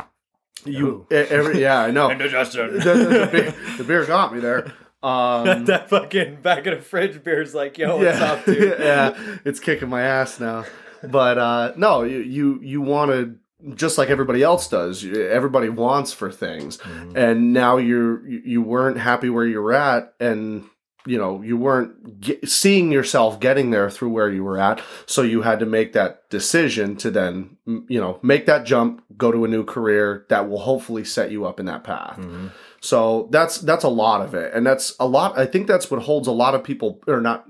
you, 0.66 1.08
every, 1.12 1.62
yeah, 1.62 1.82
I 1.82 1.92
know. 1.92 2.10
the, 2.18 2.18
the, 2.18 3.30
beer, 3.32 3.56
the 3.78 3.84
beer 3.84 4.06
got 4.06 4.34
me 4.34 4.40
there. 4.40 4.74
Um, 5.04 5.66
that 5.66 5.90
fucking 5.90 6.42
back 6.42 6.66
of 6.66 6.80
the 6.80 6.84
fridge 6.84 7.24
beer 7.24 7.42
is 7.44 7.54
like, 7.54 7.78
yo, 7.78 7.98
what's 7.98 8.20
yeah, 8.20 8.32
up, 8.32 8.46
dude? 8.46 8.80
yeah, 8.80 9.38
it's 9.46 9.60
kicking 9.60 9.90
my 9.90 10.02
ass 10.02 10.40
now. 10.40 10.66
But 11.04 11.38
uh, 11.38 11.74
no, 11.78 12.02
you 12.02 12.18
you 12.18 12.60
you 12.64 12.82
wanted 12.82 13.38
just 13.76 13.98
like 13.98 14.10
everybody 14.10 14.44
else 14.44 14.68
does. 14.70 15.06
Everybody 15.06 15.70
wants 15.70 16.14
for 16.14 16.32
things, 16.32 16.78
Mhm. 16.80 17.16
and 17.16 17.54
now 17.54 17.78
you're 17.78 18.28
you 18.28 18.42
you 18.46 18.62
weren't 18.62 18.98
happy 18.98 19.30
where 19.30 19.46
you 19.46 19.62
were 19.62 19.74
at, 19.74 20.14
and 20.20 20.64
you 21.06 21.18
know 21.18 21.42
you 21.42 21.56
weren't 21.58 22.20
ge- 22.20 22.40
seeing 22.46 22.92
yourself 22.92 23.40
getting 23.40 23.72
there 23.72 23.90
through 23.90 24.10
where 24.10 24.30
you 24.30 24.44
were 24.44 24.58
at. 24.60 24.82
So 25.06 25.22
you 25.22 25.42
had 25.44 25.60
to 25.60 25.66
make 25.66 25.94
that 25.94 26.30
decision 26.30 26.96
to 26.98 27.10
then 27.12 27.58
you 27.66 28.00
know 28.00 28.20
make 28.22 28.46
that 28.46 28.66
jump, 28.66 29.04
go 29.18 29.32
to 29.32 29.46
a 29.46 29.48
new 29.48 29.64
career 29.64 30.26
that 30.30 30.50
will 30.50 30.60
hopefully 30.60 31.04
set 31.06 31.32
you 31.32 31.46
up 31.46 31.60
in 31.60 31.66
that 31.68 31.84
path. 31.84 32.18
Mhm. 32.20 32.52
So 32.82 33.28
that's 33.32 33.58
that's 33.60 33.84
a 33.84 33.90
lot 33.90 34.22
of 34.22 34.34
it, 34.34 34.52
and 34.54 34.66
that's 34.66 34.96
a 35.00 35.08
lot. 35.08 35.38
I 35.38 35.46
think 35.46 35.68
that's 35.68 35.90
what 35.90 36.02
holds 36.04 36.28
a 36.28 36.32
lot 36.32 36.56
of 36.56 36.64
people, 36.64 37.02
or 37.08 37.22
not. 37.22 37.46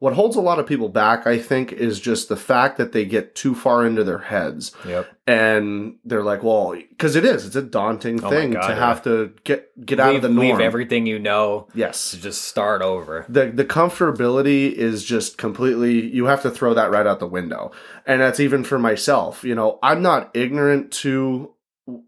What 0.00 0.12
holds 0.14 0.36
a 0.36 0.40
lot 0.40 0.60
of 0.60 0.66
people 0.66 0.88
back, 0.88 1.26
I 1.26 1.38
think, 1.38 1.72
is 1.72 1.98
just 1.98 2.28
the 2.28 2.36
fact 2.36 2.78
that 2.78 2.92
they 2.92 3.04
get 3.04 3.34
too 3.34 3.52
far 3.54 3.84
into 3.84 4.04
their 4.04 4.18
heads, 4.20 4.70
Yep. 4.86 5.08
and 5.26 5.96
they're 6.04 6.22
like, 6.22 6.44
"Well," 6.44 6.76
because 6.90 7.16
it 7.16 7.24
is. 7.24 7.44
It's 7.46 7.56
a 7.56 7.62
daunting 7.62 8.22
Oh 8.22 8.30
thing 8.30 8.52
God, 8.52 8.62
to 8.68 8.72
yeah. 8.74 8.78
have 8.78 9.02
to 9.02 9.32
get 9.42 9.70
get 9.84 9.98
out 9.98 10.14
of 10.14 10.22
the 10.22 10.28
norm. 10.28 10.38
leave 10.46 10.60
everything 10.60 11.06
you 11.06 11.18
know 11.18 11.66
yes, 11.74 12.12
to 12.12 12.20
just 12.20 12.42
start 12.44 12.80
over. 12.80 13.26
the 13.28 13.46
the 13.46 13.64
comfortability 13.64 14.72
is 14.72 15.04
just 15.04 15.36
completely 15.36 16.06
you 16.06 16.26
have 16.26 16.42
to 16.42 16.50
throw 16.50 16.74
that 16.74 16.90
right 16.92 17.06
out 17.06 17.18
the 17.18 17.26
window 17.26 17.72
and 18.06 18.20
that's 18.20 18.38
even 18.40 18.62
for 18.64 18.78
myself 18.78 19.42
you 19.44 19.54
know 19.54 19.78
i'm 19.82 20.00
not 20.02 20.30
ignorant 20.34 20.90
to 20.92 21.52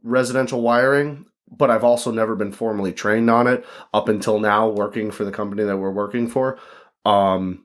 residential 0.02 0.60
wiring 0.62 1.24
but 1.50 1.70
i've 1.70 1.84
also 1.84 2.10
never 2.10 2.36
been 2.36 2.52
formally 2.52 2.92
trained 2.92 3.28
on 3.30 3.46
it 3.46 3.64
up 3.94 4.08
until 4.08 4.38
now 4.38 4.68
working 4.68 5.10
for 5.10 5.24
the 5.24 5.32
company 5.32 5.62
that 5.64 5.76
we're 5.78 5.90
working 5.90 6.28
for 6.28 6.58
um 7.04 7.64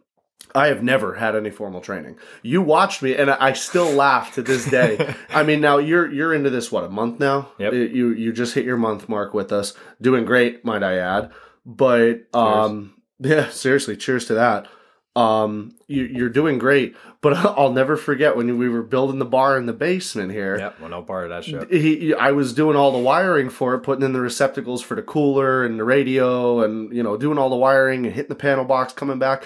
I 0.55 0.67
have 0.67 0.81
never 0.81 1.15
had 1.15 1.35
any 1.35 1.49
formal 1.49 1.81
training. 1.81 2.17
You 2.41 2.61
watched 2.61 3.01
me, 3.01 3.13
and 3.15 3.29
I 3.29 3.53
still 3.53 3.91
laugh 3.91 4.35
to 4.35 4.41
this 4.41 4.65
day. 4.65 5.13
I 5.29 5.43
mean, 5.43 5.59
now 5.59 5.77
you're 5.79 6.09
you're 6.11 6.33
into 6.33 6.49
this 6.49 6.71
what 6.71 6.85
a 6.85 6.89
month 6.89 7.19
now. 7.19 7.49
Yep. 7.59 7.73
You 7.73 8.09
you 8.11 8.31
just 8.31 8.55
hit 8.55 8.63
your 8.63 8.77
month 8.77 9.09
mark 9.09 9.33
with 9.33 9.51
us, 9.51 9.73
doing 10.01 10.23
great, 10.23 10.63
might 10.63 10.81
I 10.81 10.97
add. 10.97 11.31
But 11.65 12.27
um, 12.33 12.93
yeah, 13.19 13.49
seriously, 13.49 13.97
cheers 13.97 14.25
to 14.25 14.35
that. 14.35 14.67
Um, 15.15 15.75
you, 15.87 16.03
you're 16.03 16.29
doing 16.29 16.57
great, 16.57 16.95
but 17.21 17.33
I'll 17.57 17.71
never 17.71 17.95
forget 17.95 18.35
when 18.35 18.57
we 18.57 18.67
were 18.67 18.83
building 18.83 19.19
the 19.19 19.25
bar 19.25 19.57
in 19.57 19.65
the 19.65 19.73
basement 19.73 20.31
here. 20.31 20.57
Yep. 20.57 20.79
Well, 20.81 20.89
no 20.89 21.01
part 21.03 21.23
of 21.25 21.29
that 21.29 21.45
shit. 21.45 21.71
He, 21.71 22.13
I 22.13 22.31
was 22.31 22.53
doing 22.53 22.75
all 22.75 22.91
the 22.91 22.99
wiring 22.99 23.49
for 23.49 23.75
it, 23.75 23.79
putting 23.79 24.03
in 24.03 24.11
the 24.11 24.19
receptacles 24.19 24.81
for 24.81 24.95
the 24.95 25.01
cooler 25.01 25.65
and 25.65 25.79
the 25.79 25.85
radio, 25.85 26.63
and 26.63 26.93
you 26.95 27.01
know, 27.01 27.17
doing 27.17 27.37
all 27.37 27.49
the 27.49 27.55
wiring 27.55 28.05
and 28.05 28.13
hitting 28.13 28.29
the 28.29 28.35
panel 28.35 28.65
box, 28.65 28.93
coming 28.93 29.19
back. 29.19 29.45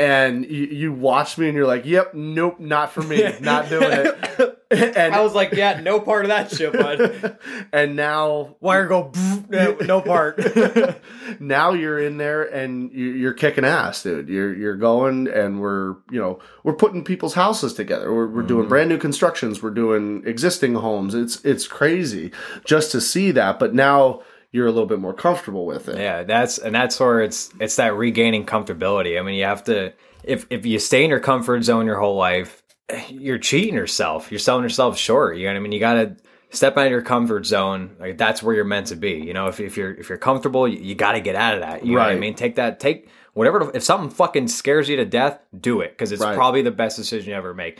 And 0.00 0.44
you, 0.46 0.64
you 0.66 0.92
watched 0.94 1.36
me, 1.36 1.46
and 1.48 1.54
you're 1.56 1.66
like, 1.66 1.84
"Yep, 1.84 2.14
nope, 2.14 2.58
not 2.58 2.90
for 2.92 3.02
me, 3.02 3.34
not 3.40 3.68
doing 3.68 3.90
it." 3.92 4.56
And 4.72 5.12
I 5.16 5.20
was 5.22 5.34
like, 5.34 5.50
yeah, 5.50 5.80
no 5.80 5.98
part 5.98 6.24
of 6.24 6.28
that 6.28 6.52
shit, 6.52 6.72
bud. 6.72 7.36
and 7.72 7.96
now 7.96 8.54
Wire 8.60 8.86
go, 8.86 9.10
no, 9.48 9.76
no 9.80 10.00
part. 10.00 10.38
now 11.40 11.72
you're 11.72 11.98
in 11.98 12.18
there 12.18 12.44
and 12.44 12.92
you- 12.92 13.10
you're 13.10 13.32
kicking 13.32 13.64
ass, 13.64 14.04
dude. 14.04 14.28
You're 14.28 14.54
you're 14.54 14.76
going 14.76 15.26
and 15.26 15.60
we're 15.60 15.96
you 16.12 16.20
know 16.20 16.38
we're 16.62 16.74
putting 16.74 17.02
people's 17.02 17.34
houses 17.34 17.74
together. 17.74 18.14
We're, 18.14 18.28
we're 18.28 18.42
doing 18.42 18.66
Mhm. 18.66 18.68
brand 18.68 18.88
new 18.90 18.98
constructions. 18.98 19.60
We're 19.60 19.70
doing 19.70 20.22
existing 20.24 20.74
homes. 20.76 21.16
It's 21.16 21.44
it's 21.44 21.66
crazy 21.66 22.30
just 22.64 22.92
to 22.92 23.00
see 23.00 23.32
that. 23.32 23.58
But 23.58 23.74
now 23.74 24.22
you're 24.52 24.66
a 24.66 24.72
little 24.72 24.86
bit 24.88 24.98
more 24.98 25.14
comfortable 25.14 25.66
with 25.66 25.88
it. 25.88 25.98
Yeah, 25.98 26.24
that's 26.24 26.58
and 26.58 26.74
that's 26.74 26.98
where 26.98 27.22
it's 27.22 27.50
it's 27.60 27.76
that 27.76 27.94
regaining 27.94 28.46
comfortability. 28.46 29.18
I 29.18 29.22
mean, 29.22 29.34
you 29.36 29.44
have 29.44 29.64
to 29.64 29.92
if 30.24 30.46
if 30.50 30.66
you 30.66 30.78
stay 30.78 31.04
in 31.04 31.10
your 31.10 31.20
comfort 31.20 31.62
zone 31.62 31.86
your 31.86 31.98
whole 32.00 32.16
life, 32.16 32.62
you're 33.08 33.38
cheating 33.38 33.74
yourself. 33.74 34.30
You're 34.30 34.38
selling 34.38 34.62
yourself 34.62 34.98
short. 34.98 35.36
You 35.36 35.44
know 35.46 35.52
what 35.52 35.56
I 35.58 35.60
mean? 35.60 35.72
You 35.72 35.80
got 35.80 35.94
to 35.94 36.16
step 36.50 36.76
out 36.76 36.86
of 36.86 36.90
your 36.90 37.02
comfort 37.02 37.46
zone. 37.46 37.96
Like 38.00 38.18
that's 38.18 38.42
where 38.42 38.54
you're 38.54 38.64
meant 38.64 38.88
to 38.88 38.96
be. 38.96 39.12
You 39.12 39.34
know, 39.34 39.46
if 39.46 39.60
if 39.60 39.76
you're 39.76 39.94
if 39.94 40.08
you're 40.08 40.18
comfortable, 40.18 40.66
you, 40.66 40.78
you 40.78 40.94
got 40.94 41.12
to 41.12 41.20
get 41.20 41.36
out 41.36 41.54
of 41.54 41.60
that. 41.60 41.84
You 41.86 41.94
know 41.94 42.00
what 42.00 42.10
I 42.10 42.16
mean? 42.16 42.34
Take 42.34 42.56
that 42.56 42.80
take 42.80 43.08
whatever 43.34 43.70
if 43.74 43.84
something 43.84 44.10
fucking 44.10 44.48
scares 44.48 44.88
you 44.88 44.96
to 44.96 45.04
death, 45.04 45.38
do 45.58 45.80
it 45.80 45.96
cuz 45.96 46.10
it's 46.10 46.20
Right. 46.20 46.34
probably 46.34 46.62
the 46.62 46.72
best 46.72 46.96
decision 46.96 47.30
you 47.30 47.36
ever 47.36 47.54
make. 47.54 47.78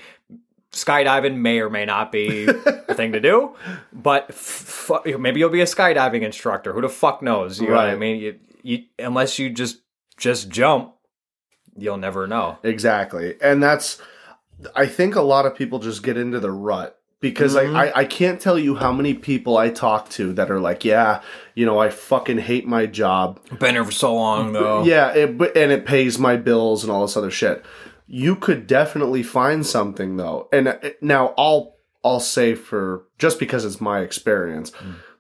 Skydiving 0.73 1.37
may 1.37 1.59
or 1.59 1.69
may 1.69 1.85
not 1.85 2.13
be 2.13 2.47
a 2.47 2.95
thing 2.95 3.13
to 3.13 3.21
do, 3.21 3.57
but 3.93 4.27
f- 4.29 4.91
f- 5.05 5.19
maybe 5.19 5.41
you'll 5.41 5.49
be 5.51 5.61
a 5.63 5.67
skydiving 5.67 6.23
instructor. 6.23 6.73
Who 6.73 6.81
the 6.81 6.89
fuck 6.89 7.23
knows? 7.23 7.61
You 7.61 7.69
know 7.71 7.75
what 7.77 7.87
I 7.89 7.97
mean? 7.97 8.21
You, 8.21 8.39
you, 8.63 8.85
unless 8.99 9.39
you 9.39 9.51
just 9.51 9.81
just 10.17 10.49
jump, 10.49 10.95
you'll 11.77 11.97
never 11.97 12.27
know. 12.29 12.59
Exactly. 12.63 13.35
And 13.43 13.61
that's, 13.63 14.01
I 14.77 14.87
think 14.87 15.17
a 15.17 15.23
lot 15.23 15.45
of 15.47 15.57
people 15.57 15.79
just 15.81 16.03
get 16.05 16.17
into 16.17 16.39
the 16.39 16.53
rut 16.53 16.99
because 17.21 17.57
Mhm. 17.57 17.75
I, 17.75 17.89
I, 17.89 17.99
I 18.01 18.05
can't 18.05 18.41
tell 18.41 18.59
you 18.59 18.77
how 18.77 18.93
many 18.93 19.15
people 19.15 19.57
I 19.57 19.71
talk 19.71 20.09
to 20.11 20.33
that 20.35 20.51
are 20.51 20.61
like, 20.61 20.85
yeah, 20.85 21.21
you 21.55 21.67
know, 21.67 21.79
I 21.81 21.89
fucking 21.91 22.39
hate 22.39 22.67
my 22.67 22.87
job. 22.87 23.41
Been 23.59 23.75
here 23.75 23.85
for 23.85 23.91
so 23.93 24.15
long 24.15 24.53
though. 24.53 24.85
Yeah. 24.85 25.11
It, 25.15 25.31
and 25.57 25.73
it 25.73 25.85
pays 25.85 26.19
my 26.19 26.37
bills 26.37 26.85
and 26.85 26.93
all 26.93 27.03
this 27.03 27.17
other 27.17 27.31
shit. 27.31 27.65
You 28.13 28.35
could 28.35 28.67
definitely 28.67 29.23
find 29.23 29.65
something 29.65 30.17
though. 30.17 30.49
And 30.53 30.67
uh, 30.69 30.79
now 31.01 31.33
I'll, 31.39 31.77
I'll 32.05 32.19
say 32.21 32.55
for 32.57 33.05
just 33.19 33.39
because 33.39 33.65
it's 33.65 33.81
my 33.81 34.01
experience, 34.01 34.73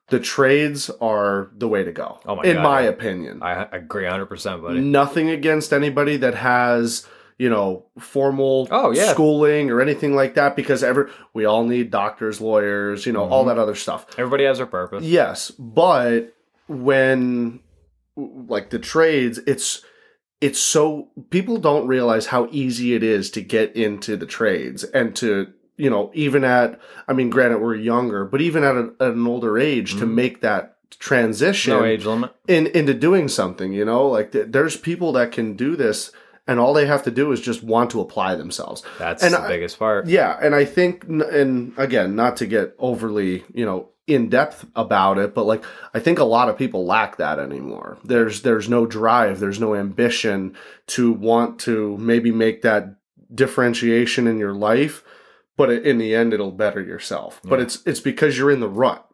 the 0.09 0.19
trades 0.19 0.91
are 1.01 1.51
the 1.57 1.69
way 1.69 1.85
to 1.85 1.93
go. 1.93 2.19
Mm. 2.19 2.21
Oh 2.27 2.37
my 2.37 2.43
in 2.43 2.57
God, 2.57 2.63
my 2.65 2.81
opinion 2.83 3.43
I 3.45 3.69
agree 3.71 4.05
100%, 4.05 4.63
buddy. 4.63 4.81
nothing 4.81 5.31
against 5.31 5.73
anybody 5.73 6.17
that 6.17 6.35
has 6.35 7.07
you 7.39 7.49
know 7.49 7.87
formal 7.99 8.67
Oh, 8.73 8.91
yeah. 8.91 9.13
schooling 9.13 9.71
or 9.71 9.81
anything 9.81 10.17
like 10.17 10.35
that 10.35 10.57
because 10.57 10.83
ever 10.83 11.11
we 11.33 11.45
all 11.45 11.65
need 11.65 11.91
doctors 11.93 12.41
lawyers 12.41 13.07
you 13.07 13.13
know 13.13 13.25
all 13.29 13.45
Mhm. 13.45 13.49
that 13.55 13.59
other 13.59 13.75
stuff 13.77 14.05
Everybody 14.19 14.45
has 14.45 14.59
their 14.59 14.67
purpose. 14.67 15.05
yes 15.05 15.51
but 15.53 16.35
when 16.67 17.61
like 18.17 18.71
the 18.71 18.79
trades 18.79 19.39
it's 19.47 19.83
it's 20.41 20.59
so 20.59 21.09
people 21.31 21.59
don't 21.59 21.87
realize 21.87 22.27
how 22.27 22.49
easy 22.51 22.95
it 22.95 23.03
is 23.03 23.31
to 23.33 23.41
get 23.43 23.75
into 23.77 24.17
the 24.17 24.27
trades 24.27 24.85
and 24.85 25.15
to 25.17 25.53
you 25.77 25.91
know 25.91 26.11
even 26.15 26.45
at 26.45 26.79
i 27.09 27.13
mean 27.13 27.31
granted 27.31 27.59
we're 27.61 27.75
younger 27.75 28.25
but 28.25 28.41
even 28.41 28.65
at, 28.65 28.75
a, 28.77 28.91
at 29.01 29.13
an 29.13 29.27
older 29.27 29.59
age 29.59 29.95
to 29.99 30.05
Mhm. 30.07 30.15
make 30.15 30.41
that 30.41 30.77
transition 30.99 31.73
No 31.73 31.85
age 31.85 32.05
limit. 32.05 32.31
in, 32.49 32.67
into 32.69 32.95
doing 32.95 33.29
something 33.29 33.73
you 33.73 33.85
know 33.85 34.07
like 34.09 34.33
th- 34.33 34.47
there's 34.51 34.77
people 34.77 35.13
that 35.13 35.33
can 35.33 35.55
do 35.57 35.77
this 35.77 36.13
and 36.47 36.59
all 36.59 36.75
they 36.75 36.87
have 36.87 37.03
to 37.05 37.11
do 37.11 37.31
is 37.33 37.41
just 37.41 37.63
want 37.63 37.91
to 37.91 38.01
apply 38.01 38.35
themselves 38.35 38.83
That's 38.99 39.23
And 39.23 39.35
the 39.35 39.41
I- 39.41 39.49
biggest 39.49 39.79
part. 39.79 40.07
yeah, 40.09 40.37
and 40.43 40.53
I 40.55 40.65
think, 40.65 41.05
and 41.09 41.73
again, 41.77 42.17
not 42.17 42.37
to 42.39 42.47
get 42.47 42.75
overly, 42.79 43.45
you 43.55 43.65
know, 43.65 43.91
in 44.11 44.29
depth 44.29 44.67
about 44.75 45.19
it, 45.19 45.35
but 45.35 45.45
like 45.45 45.65
I 45.95 46.01
think 46.01 46.19
a 46.19 46.25
lot 46.25 46.49
of 46.49 46.59
people 46.59 46.85
lack 46.85 47.17
that 47.17 47.39
anymore. 47.39 47.99
There's 48.05 48.43
there's 48.43 48.69
no 48.69 48.87
drive, 48.87 49.41
there's 49.41 49.61
no 49.61 49.75
ambition 49.75 50.57
to 50.89 51.13
want 51.13 51.61
to 51.61 51.97
maybe 51.99 52.31
make 52.31 52.63
that 52.63 52.97
differentiation 53.35 54.27
in 54.27 54.39
your 54.39 54.53
life, 54.53 55.05
but 55.57 55.71
in 55.71 55.99
the 55.99 56.15
end, 56.15 56.33
it'll 56.33 56.53
better 56.53 56.83
yourself. 56.83 57.41
But 57.45 57.61
it's 57.61 57.83
it's 57.87 58.01
because 58.01 58.37
you're 58.37 58.51
in 58.51 58.61
the 58.61 58.69
rut. 58.69 59.07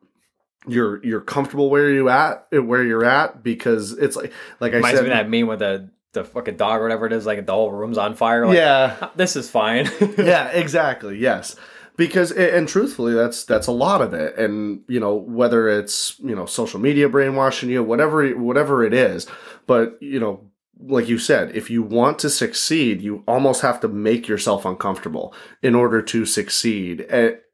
You're 0.66 1.04
you're 1.04 1.20
comfortable 1.20 1.70
where 1.70 1.90
you 1.90 2.08
at 2.08 2.46
eh, 2.52 2.58
where 2.58 2.82
you're 2.82 3.04
at 3.04 3.42
because 3.42 3.92
it's 3.92 4.16
like 4.16 4.32
like 4.60 4.72
I 4.72 4.76
Reminds 4.76 4.98
said 4.98 5.04
me 5.04 5.10
that 5.10 5.28
meme 5.28 5.46
with 5.46 5.60
the 5.60 5.90
the 6.12 6.24
fucking 6.24 6.56
dog 6.56 6.80
or 6.80 6.84
whatever 6.84 7.06
it 7.06 7.12
is, 7.12 7.26
like 7.26 7.44
the 7.44 7.52
whole 7.52 7.70
room's 7.70 7.98
on 7.98 8.14
fire. 8.14 8.46
Like, 8.46 8.56
yeah 8.56 9.10
this 9.16 9.36
is 9.36 9.48
fine. 9.50 9.88
yeah, 10.18 10.48
exactly. 10.48 11.18
Yes. 11.18 11.56
Because 11.96 12.32
and 12.32 12.68
truthfully 12.68 13.14
that's 13.14 13.44
that's 13.44 13.66
a 13.66 13.72
lot 13.72 14.02
of 14.02 14.12
it. 14.12 14.36
And 14.36 14.82
you 14.88 15.00
know 15.00 15.14
whether 15.14 15.68
it's 15.68 16.18
you 16.20 16.34
know 16.34 16.46
social 16.46 16.80
media 16.80 17.08
brainwashing 17.08 17.70
you 17.70 17.82
whatever 17.82 18.28
whatever 18.30 18.84
it 18.84 18.92
is. 18.92 19.26
But 19.66 19.96
you 20.00 20.20
know 20.20 20.50
like 20.78 21.08
you 21.08 21.18
said 21.18 21.56
if 21.56 21.70
you 21.70 21.82
want 21.82 22.18
to 22.18 22.28
succeed 22.28 23.00
you 23.00 23.24
almost 23.26 23.62
have 23.62 23.80
to 23.80 23.88
make 23.88 24.28
yourself 24.28 24.66
uncomfortable 24.66 25.34
in 25.62 25.74
order 25.74 26.02
to 26.02 26.26
succeed. 26.26 27.06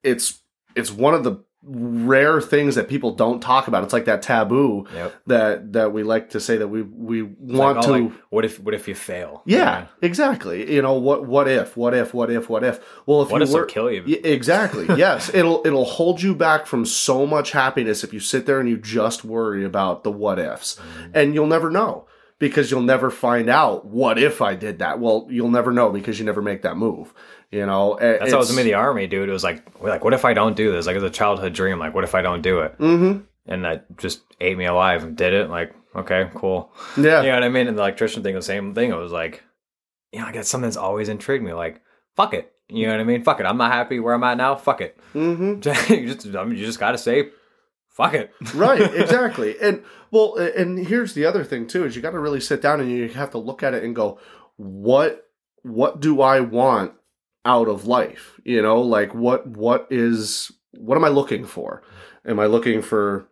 It's 0.03 0.41
it's 0.75 0.91
one 0.91 1.15
of 1.15 1.25
the 1.25 1.45
rare 1.65 2.41
things 2.41 2.75
that 2.75 2.89
people 2.89 3.15
don't 3.15 3.41
talk 3.41 3.69
about 3.69 3.85
it's 3.85 3.93
like 3.93 4.07
that 4.07 4.21
taboo 4.21 4.85
yep. 4.93 5.15
that 5.27 5.73
that 5.75 5.93
we 5.93 6.03
like 6.03 6.31
to 6.31 6.41
say 6.41 6.57
that 6.57 6.67
we 6.67 6.83
we 6.83 7.23
It's 7.23 7.33
want 7.41 7.77
like, 7.77 7.87
to 7.87 7.91
oh, 7.93 7.99
like, 7.99 8.13
what 8.31 8.45
if 8.45 8.59
what 8.59 8.75
if 8.75 8.89
you 8.89 8.95
fail? 8.97 9.43
yeah, 9.47 9.87
exactly. 10.01 10.75
You 10.75 10.83
know 10.83 10.95
what? 10.95 11.25
What 11.27 11.47
if? 11.47 11.77
What 11.77 11.95
if? 11.95 12.13
What 12.13 12.31
if? 12.31 12.49
What 12.49 12.65
if? 12.65 12.81
Well, 13.07 13.23
if 13.23 13.31
What 13.31 13.41
you 13.43 13.47
if 13.47 13.53
were, 13.53 13.65
kill 13.67 13.91
you? 13.93 14.03
Exactly. 14.25 14.87
yes, 14.97 15.33
it'll 15.33 15.63
it'll 15.65 15.85
hold 15.85 16.21
you 16.21 16.35
back 16.35 16.67
from 16.67 16.85
so 16.85 17.27
much 17.27 17.53
happiness 17.53 18.03
if 18.03 18.13
you 18.13 18.19
sit 18.21 18.45
there 18.47 18.59
and 18.59 18.69
you 18.69 18.77
just 18.77 19.25
worry 19.25 19.65
about 19.65 20.03
the 20.03 20.11
what 20.11 20.39
ifs, 20.41 20.75
Mm-hmm. 20.77 21.11
and 21.15 21.35
you'll 21.35 21.47
never 21.47 21.71
know 21.71 22.07
because 22.39 22.71
you'll 22.73 22.83
never 22.83 23.09
find 23.11 23.49
out 23.49 23.85
what 23.87 24.19
if 24.19 24.43
I 24.43 24.57
did 24.57 24.81
that. 24.81 24.99
Well, 24.99 25.29
you'll 25.31 25.49
never 25.51 25.71
know 25.71 25.91
because 25.91 26.19
you 26.19 26.25
never 26.25 26.43
make 26.43 26.63
that 26.63 26.77
move. 26.77 27.15
You 27.53 27.67
know, 27.67 27.99
That's 28.01 28.33
how 28.33 28.39
it 28.39 28.41
was 28.41 28.57
in 28.57 28.65
the 28.65 28.75
army, 28.75 29.07
dude. 29.07 29.29
It 29.29 29.33
was 29.33 29.45
like, 29.45 29.63
like, 29.81 30.03
what 30.03 30.15
if 30.15 30.25
I 30.25 30.33
don't 30.33 30.57
do 30.57 30.73
this? 30.73 30.87
Like, 30.87 30.97
it's 30.97 31.05
a 31.05 31.11
childhood 31.11 31.53
dream. 31.53 31.79
Like, 31.79 31.95
what 31.95 32.03
if 32.03 32.15
I 32.15 32.23
don't 32.23 32.41
do 32.41 32.61
it? 32.61 32.79
Mm-hmm. 32.79 33.21
And 33.47 33.65
that 33.65 33.99
just 33.99 34.23
ate 34.41 34.57
me 34.57 34.65
alive 34.65 35.05
and 35.05 35.17
did 35.17 35.35
it. 35.35 35.51
Like, 35.51 35.75
okay, 35.95 36.31
cool. 36.35 36.73
Yeah. 36.97 37.21
You 37.21 37.29
know 37.29 37.35
what 37.35 37.45
I 37.45 37.51
mean? 37.51 37.69
And 37.69 37.77
the 37.77 37.83
electrician 37.83 38.23
thing, 38.23 38.35
the 38.35 38.43
same 38.43 38.75
thing. 38.75 38.91
It 38.91 38.97
was 38.97 39.13
like, 39.13 39.43
you 40.13 40.21
know, 40.21 40.27
I 40.27 40.33
got 40.33 40.47
something 40.47 40.67
that's 40.67 40.79
always 40.79 41.11
intrigued 41.11 41.45
me. 41.45 41.53
Like, 41.53 41.83
fuck 42.17 42.33
it. 42.33 42.53
You 42.69 42.87
know 42.87 42.95
what 42.95 43.01
I 43.01 43.05
mean? 43.05 43.23
Fuck 43.23 43.39
it. 43.39 43.45
I'm 43.45 43.59
not 43.59 43.71
happy 43.71 44.01
where 44.01 44.15
I'm 44.15 44.25
at 44.25 44.39
now. 44.39 44.55
Fuck 44.55 44.81
it. 44.81 44.99
Mm-hmm. 45.13 45.93
you 45.93 46.15
just, 46.15 46.35
I 46.35 46.45
mean, 46.45 46.57
you 46.57 46.65
just 46.65 46.81
got 46.81 46.93
to 46.93 46.99
say, 46.99 47.29
fuck 47.93 48.15
it. 48.15 48.33
right 48.55 48.81
exactly 48.95 49.55
and 49.61 49.85
well 50.11 50.37
and 50.37 50.87
here's 50.87 51.13
the 51.13 51.27
other 51.27 51.45
thing 51.45 51.67
too 51.67 51.85
is 51.85 51.95
you 51.95 52.01
got 52.01 52.13
to 52.13 52.19
really 52.19 52.41
sit 52.41 52.63
down 52.63 52.81
and 52.81 52.91
you 52.91 53.07
have 53.11 53.31
to 53.31 53.39
look 53.39 53.63
at 53.63 53.75
it 53.75 53.85
and 53.85 53.95
go 53.95 54.19
what 54.57 55.29
what 55.63 56.01
do 56.01 56.23
i 56.23 56.41
want 56.41 56.93
out 57.45 57.69
of 57.69 57.87
life 57.87 58.41
you 58.45 58.63
know 58.63 58.81
like 58.81 59.15
what 59.15 59.47
what 59.47 59.87
is 59.91 60.53
what 60.73 60.97
am 60.97 61.05
i 61.05 61.09
looking 61.09 61.45
for 61.45 61.83
am 62.25 62.39
i 62.39 62.47
looking 62.47 62.81
for 62.83 63.27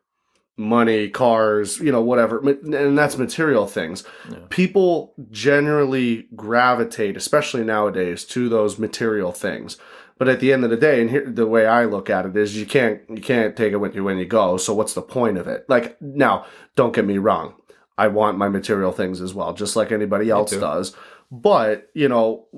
money 0.57 1.09
cars 1.09 1.79
you 1.79 1.91
know 1.93 2.03
whatever 2.03 2.39
and 2.41 2.99
that's 2.99 3.17
material 3.17 3.67
things 3.67 4.05
Yeah. 4.31 4.39
people 4.51 5.15
generally 5.31 6.27
gravitate 6.37 7.17
especially 7.17 7.65
nowadays 7.65 8.25
to 8.27 8.49
those 8.49 8.79
material 8.79 9.33
things 9.33 9.79
but 10.19 10.29
at 10.29 10.41
the 10.41 10.53
end 10.53 10.65
of 10.65 10.71
the 10.71 10.77
day, 10.77 11.01
and 11.01 11.09
here 11.09 11.25
the 11.27 11.47
way 11.47 11.65
I 11.65 11.87
look 11.87 12.11
at 12.11 12.27
it 12.27 12.37
is, 12.37 12.55
you 12.55 12.67
can't 12.67 13.01
you 13.09 13.23
can't 13.23 13.57
take 13.57 13.73
it 13.73 13.79
with 13.79 13.95
you 13.95 14.05
when 14.05 14.19
you 14.19 14.27
go. 14.27 14.59
So 14.59 14.75
what's 14.75 14.93
the 14.93 15.01
point 15.01 15.39
of 15.39 15.49
it? 15.49 15.65
Like 15.67 15.97
now, 16.03 16.45
don't 16.77 16.95
get 16.95 17.07
me 17.07 17.17
wrong, 17.17 17.55
I 17.97 18.09
want 18.09 18.37
my 18.37 18.51
material 18.51 18.93
things 18.93 19.23
as 19.23 19.33
well, 19.33 19.55
just 19.55 19.77
like 19.77 19.91
anybody 19.93 20.29
else 20.29 20.51
does. 20.51 20.95
But 21.31 21.89
you 21.95 22.07
know, 22.11 22.49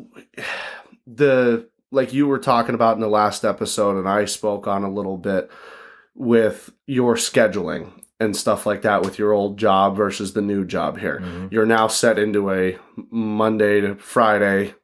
the 1.07 1.69
like 1.91 2.13
you 2.13 2.27
were 2.27 2.39
talking 2.39 2.75
about 2.75 2.95
in 2.97 3.01
the 3.01 3.09
last 3.09 3.45
episode, 3.45 3.99
and 3.99 4.09
I 4.09 4.25
spoke 4.25 4.67
on 4.67 4.83
a 4.85 4.91
little 4.91 5.19
bit 5.19 5.51
with 6.15 6.71
your 6.87 7.15
scheduling 7.17 7.91
and 8.21 8.37
stuff 8.37 8.67
like 8.67 8.83
that 8.83 9.03
with 9.03 9.19
your 9.19 9.33
old 9.33 9.59
job 9.59 9.97
versus 9.97 10.33
the 10.33 10.43
new 10.43 10.65
job 10.65 10.99
here. 10.99 11.21
Mhm. 11.23 11.53
You're 11.53 11.67
now 11.67 11.89
set 11.89 12.19
into 12.19 12.51
a 12.51 12.79
Monday 13.11 13.81
to 13.81 13.95
Friday 13.97 14.75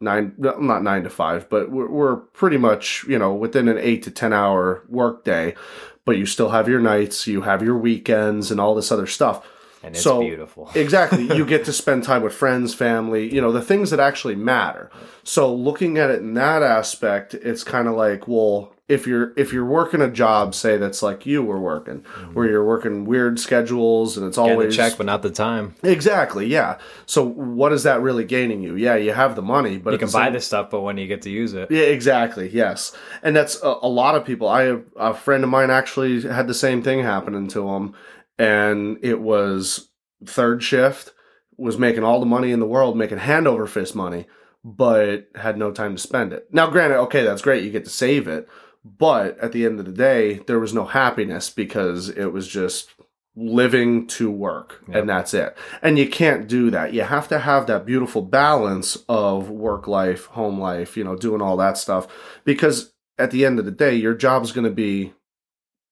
nine 0.00 0.32
not 0.38 0.84
nine 0.84 1.02
to 1.02 1.10
five 1.10 1.48
but 1.48 1.72
we're, 1.72 1.90
we're 1.90 2.14
pretty 2.16 2.56
much 2.56 3.04
you 3.08 3.18
know 3.18 3.34
within 3.34 3.66
an 3.66 3.76
eight 3.78 4.00
to 4.04 4.12
ten 4.12 4.32
hour 4.32 4.84
work 4.88 5.24
day 5.24 5.56
but 6.04 6.16
you 6.16 6.24
still 6.24 6.50
have 6.50 6.68
your 6.68 6.78
nights 6.78 7.26
you 7.26 7.40
have 7.42 7.64
your 7.64 7.76
weekends 7.76 8.52
and 8.52 8.60
all 8.60 8.76
this 8.76 8.92
other 8.92 9.08
stuff 9.08 9.44
And 9.82 9.94
it's 9.94 10.02
So- 10.02 10.20
beautiful. 10.20 10.70
exactly 10.74 11.22
you 11.36 11.46
get 11.46 11.64
to 11.66 11.72
spend 11.72 12.04
time 12.04 12.22
with 12.22 12.34
friends 12.34 12.74
family 12.74 13.32
you 13.32 13.40
know 13.40 13.52
the 13.52 13.62
things 13.62 13.90
that 13.90 14.00
actually 14.00 14.34
matter 14.34 14.90
so 15.22 15.54
looking 15.54 15.98
at 15.98 16.10
it 16.10 16.20
in 16.20 16.34
that 16.34 16.62
aspect 16.62 17.34
it's 17.34 17.62
kind 17.64 17.86
of 17.88 17.94
like 17.94 18.26
well 18.26 18.72
if 18.88 19.06
you're 19.06 19.32
if 19.36 19.52
you're 19.52 19.64
working 19.66 20.00
a 20.00 20.10
job 20.10 20.54
say 20.54 20.76
that's 20.78 21.02
like 21.02 21.26
you 21.26 21.42
were 21.42 21.60
working 21.60 22.00
mm-hmm. 22.00 22.34
where 22.34 22.48
you're 22.48 22.64
working 22.64 23.04
weird 23.04 23.38
schedules 23.38 24.16
and 24.16 24.26
it's 24.26 24.38
always 24.38 24.74
check, 24.74 24.96
but 24.96 25.04
not 25.06 25.22
the 25.22 25.30
time. 25.30 25.74
exactly 25.82 26.46
yeah 26.46 26.78
so 27.06 27.22
what 27.24 27.72
is 27.72 27.82
that 27.82 28.00
really 28.00 28.24
gaining 28.24 28.62
you 28.62 28.74
yeah 28.76 28.96
you 28.96 29.12
have 29.12 29.36
the 29.36 29.42
money 29.42 29.76
but 29.76 29.92
you 29.92 29.98
can 29.98 30.08
buy 30.10 30.24
same- 30.24 30.32
this 30.32 30.46
stuff, 30.46 30.70
but 30.70 30.80
when 30.80 30.96
you 30.96 31.06
get 31.06 31.22
to 31.22 31.30
use 31.30 31.52
it? 31.54 31.70
yeah, 31.70 31.82
exactly. 31.82 32.48
Yes, 32.48 32.92
and 33.22 33.36
that's 33.36 33.62
a, 33.62 33.76
a 33.82 33.88
lot 33.88 34.14
of 34.14 34.24
people. 34.24 34.48
I 34.48 34.62
have 34.62 34.84
a 34.96 35.14
friend 35.14 35.44
of 35.44 35.50
mine 35.50 35.70
actually 35.70 36.22
had 36.22 36.46
the 36.48 36.54
same 36.54 36.82
thing 36.82 37.00
happening 37.02 37.46
to 37.48 37.68
him, 37.68 37.94
and 38.38 38.98
it 39.02 39.20
was 39.20 39.88
third 40.24 40.62
shift, 40.62 41.12
was 41.56 41.78
making 41.78 42.04
all 42.04 42.20
the 42.20 42.26
money 42.26 42.52
in 42.52 42.60
the 42.60 42.66
world, 42.66 42.96
making 42.96 43.18
hand 43.18 43.46
over 43.48 43.66
fist 43.66 43.94
money, 43.94 44.26
but 44.64 45.28
had 45.34 45.56
no 45.56 45.72
time 45.72 45.96
to 45.96 46.02
spend 46.02 46.32
it. 46.32 46.46
Now, 46.52 46.68
granted, 46.70 46.98
okay, 47.00 47.24
that's 47.24 47.42
great, 47.42 47.64
you 47.64 47.70
get 47.70 47.84
to 47.84 47.90
save 47.90 48.28
it, 48.28 48.48
but 48.84 49.38
at 49.38 49.52
the 49.52 49.64
end 49.64 49.80
of 49.80 49.86
the 49.86 49.92
day, 49.92 50.38
there 50.46 50.58
was 50.58 50.72
no 50.74 50.84
happiness 50.84 51.50
because 51.50 52.08
it 52.08 52.26
was 52.26 52.46
just 52.48 52.90
living 53.36 54.04
to 54.08 54.30
work 54.30 54.82
Yep. 54.88 54.96
and 54.96 55.08
that's 55.08 55.32
it. 55.32 55.56
And 55.80 55.96
you 55.96 56.08
can't 56.08 56.48
do 56.48 56.70
that. 56.70 56.92
You 56.92 57.02
have 57.02 57.28
to 57.28 57.38
have 57.38 57.66
that 57.68 57.86
beautiful 57.86 58.20
balance 58.22 58.96
of 59.08 59.48
work 59.48 59.86
life, 59.86 60.26
home 60.26 60.60
life, 60.60 60.96
you 60.96 61.04
know, 61.04 61.14
doing 61.14 61.40
all 61.40 61.56
that 61.58 61.78
stuff 61.78 62.08
because 62.44 62.92
at 63.16 63.30
the 63.30 63.44
end 63.44 63.58
of 63.60 63.64
the 63.64 63.70
day, 63.70 63.94
your 63.94 64.14
job's 64.14 64.50
going 64.52 64.64
to 64.64 64.72
be 64.72 65.12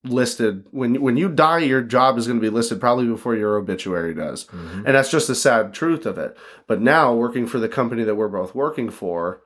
listed 0.09 0.65
when 0.71 1.01
when 1.03 1.17
you 1.17 1.29
die 1.29 1.59
your 1.59 1.83
job 1.83 2.19
is 2.19 2.27
going 2.27 2.39
to 2.39 2.45
be 2.45 2.51
listed 2.51 2.81
probably 2.81 3.07
before 3.07 3.35
your 3.37 3.57
obituary 3.57 4.15
does. 4.15 4.45
Mhm. 4.47 4.85
And 4.87 4.95
that's 4.95 5.11
just 5.11 5.29
the 5.29 5.35
sad 5.35 5.73
truth 5.75 6.07
of 6.07 6.19
it. 6.19 6.37
But 6.67 6.81
now 6.81 7.15
working 7.15 7.47
for 7.47 7.59
the 7.59 7.69
company 7.69 8.05
that 8.05 8.15
we're 8.17 8.29
both 8.29 8.55
working 8.55 8.91
for 8.91 9.43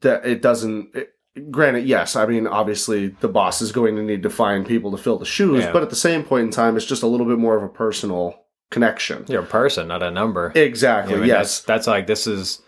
that 0.00 0.26
it 0.26 0.42
doesn't 0.42 0.94
it, 0.94 1.10
granted 1.52 1.86
yes 1.86 2.16
i 2.16 2.26
mean 2.26 2.48
obviously 2.48 3.08
the 3.20 3.28
boss 3.28 3.62
is 3.62 3.70
going 3.70 3.94
to 3.94 4.02
need 4.02 4.24
to 4.24 4.30
find 4.30 4.66
people 4.66 4.90
to 4.90 4.96
fill 4.96 5.18
the 5.18 5.24
shoes 5.24 5.62
Yeah. 5.62 5.72
but 5.72 5.82
at 5.84 5.90
the 5.90 5.94
same 5.94 6.24
point 6.24 6.46
in 6.46 6.50
time 6.50 6.76
it's 6.76 6.84
just 6.84 7.04
a 7.04 7.06
little 7.06 7.26
bit 7.26 7.38
more 7.38 7.56
of 7.56 7.62
a 7.62 7.68
personal 7.68 8.34
connection 8.72 9.24
You're 9.28 9.42
a 9.44 9.46
person, 9.46 9.86
not 9.86 10.02
a 10.02 10.10
number. 10.10 10.50
exactly 10.56 11.14
I 11.14 11.18
mean, 11.18 11.26
yes 11.28 11.60
That's, 11.60 11.60
that's 11.60 11.86
like 11.86 12.06
this 12.08 12.26
is 12.26 12.60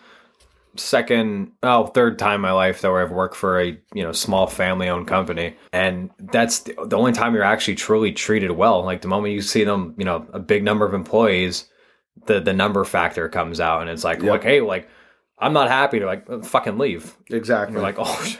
second, 0.76 1.52
oh, 1.62 1.86
third 1.88 2.18
time 2.18 2.36
in 2.36 2.40
my 2.42 2.52
life 2.52 2.80
that 2.80 2.90
where 2.90 3.02
I've 3.02 3.10
worked 3.10 3.36
for 3.36 3.60
a 3.60 3.78
you 3.94 4.02
know 4.02 4.12
small 4.12 4.46
family 4.46 4.88
owned 4.88 5.06
company, 5.08 5.56
and 5.72 6.10
that's 6.18 6.60
the, 6.60 6.96
only 6.96 7.12
time 7.12 7.34
you're 7.34 7.42
actually 7.42 7.74
truly 7.74 8.12
treated 8.12 8.50
well. 8.52 8.82
Like 8.84 9.02
the 9.02 9.08
moment 9.08 9.34
you 9.34 9.42
see 9.42 9.64
them, 9.64 9.94
you 9.98 10.04
know, 10.04 10.26
a 10.32 10.38
big 10.38 10.62
number 10.64 10.86
of 10.86 10.94
employees, 10.94 11.68
the 12.26 12.40
the 12.40 12.52
number 12.52 12.84
factor 12.84 13.28
comes 13.28 13.60
out, 13.60 13.80
and 13.82 13.90
it's 13.90 14.04
like, 14.04 14.20
Yep. 14.22 14.30
like, 14.30 14.42
hey, 14.42 14.60
like 14.60 14.88
I'm 15.38 15.52
not 15.52 15.68
happy 15.68 15.98
to 16.00 16.06
like 16.06 16.44
fucking 16.44 16.78
leave. 16.78 17.16
exactly 17.30 17.80
like, 17.80 17.96
oh. 17.98 18.36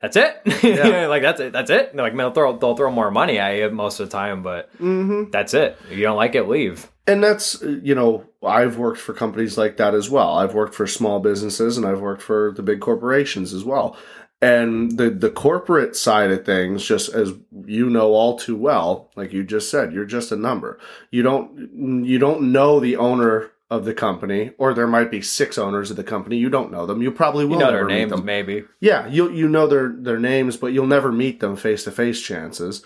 That's 0.00 0.16
it. 0.16 0.40
Yeah. 0.62 0.86
You 0.86 0.92
know, 0.92 1.08
like 1.08 1.22
that's 1.22 1.40
it. 1.40 1.52
That's 1.52 1.70
it. 1.70 1.94
They're 1.94 2.02
like, 2.04 2.14
man, 2.14 2.26
they'll 2.26 2.32
throw, 2.32 2.56
they'll 2.56 2.76
throw 2.76 2.90
more 2.90 3.10
money 3.10 3.38
at 3.38 3.56
you 3.56 3.70
most 3.70 4.00
of 4.00 4.08
the 4.08 4.12
time, 4.16 4.42
but 4.42 4.70
hmm 4.78 5.24
that's 5.30 5.54
it. 5.54 5.76
If 5.90 5.96
you 5.98 6.04
don't 6.04 6.16
like 6.16 6.34
it, 6.34 6.48
leave. 6.48 6.90
and 7.06 7.22
that's 7.22 7.60
you 7.62 7.94
know 7.94 8.24
i've 8.42 8.76
worked 8.78 9.00
for 9.00 9.12
companies 9.12 9.58
like 9.58 9.76
that 9.78 9.94
as 9.94 10.08
well 10.08 10.34
i've 10.38 10.54
worked 10.54 10.74
for 10.74 10.86
small 10.86 11.18
businesses 11.20 11.76
and 11.76 11.84
i've 11.86 12.00
worked 12.00 12.22
for 12.22 12.52
the 12.56 12.62
big 12.62 12.80
corporations 12.80 13.52
as 13.52 13.64
well 13.64 13.96
and 14.40 14.96
the 14.96 15.10
the 15.10 15.30
corporate 15.30 15.94
side 15.96 16.30
of 16.30 16.44
things 16.46 16.84
just 16.84 17.12
as 17.12 17.32
you 17.66 17.90
know 17.90 18.12
all 18.12 18.38
too 18.38 18.56
well 18.56 19.10
like 19.16 19.32
you 19.32 19.42
just 19.44 19.70
said 19.70 19.92
you're 19.92 20.04
just 20.06 20.30
a 20.32 20.36
number 20.36 20.78
you 21.10 21.22
don't 21.22 22.04
you 22.06 22.18
don't 22.18 22.52
know 22.52 22.80
the 22.80 22.96
owner 22.96 23.50
of 23.70 23.84
the 23.84 23.94
company, 23.94 24.50
or 24.58 24.74
there 24.74 24.86
might 24.88 25.10
be 25.10 25.22
six 25.22 25.56
owners 25.56 25.90
of 25.90 25.96
the 25.96 26.02
company. 26.04 26.36
You 26.36 26.50
don't 26.50 26.72
know 26.72 26.86
them. 26.86 27.00
You 27.02 27.12
probably 27.12 27.44
will 27.44 27.52
You 27.54 27.58
know 27.60 27.66
never 27.66 27.76
their 27.78 27.86
meet 27.86 27.94
names, 27.94 28.10
them. 28.12 28.24
maybe. 28.24 28.64
Yeah, 28.80 29.06
you 29.06 29.30
you 29.30 29.48
know 29.48 29.66
their 29.66 29.88
their 29.96 30.18
names, 30.18 30.56
but 30.56 30.72
you'll 30.72 30.86
never 30.86 31.12
meet 31.12 31.40
them 31.40 31.54
face 31.56 31.84
to 31.84 31.90
face 31.92 32.20
chances, 32.20 32.82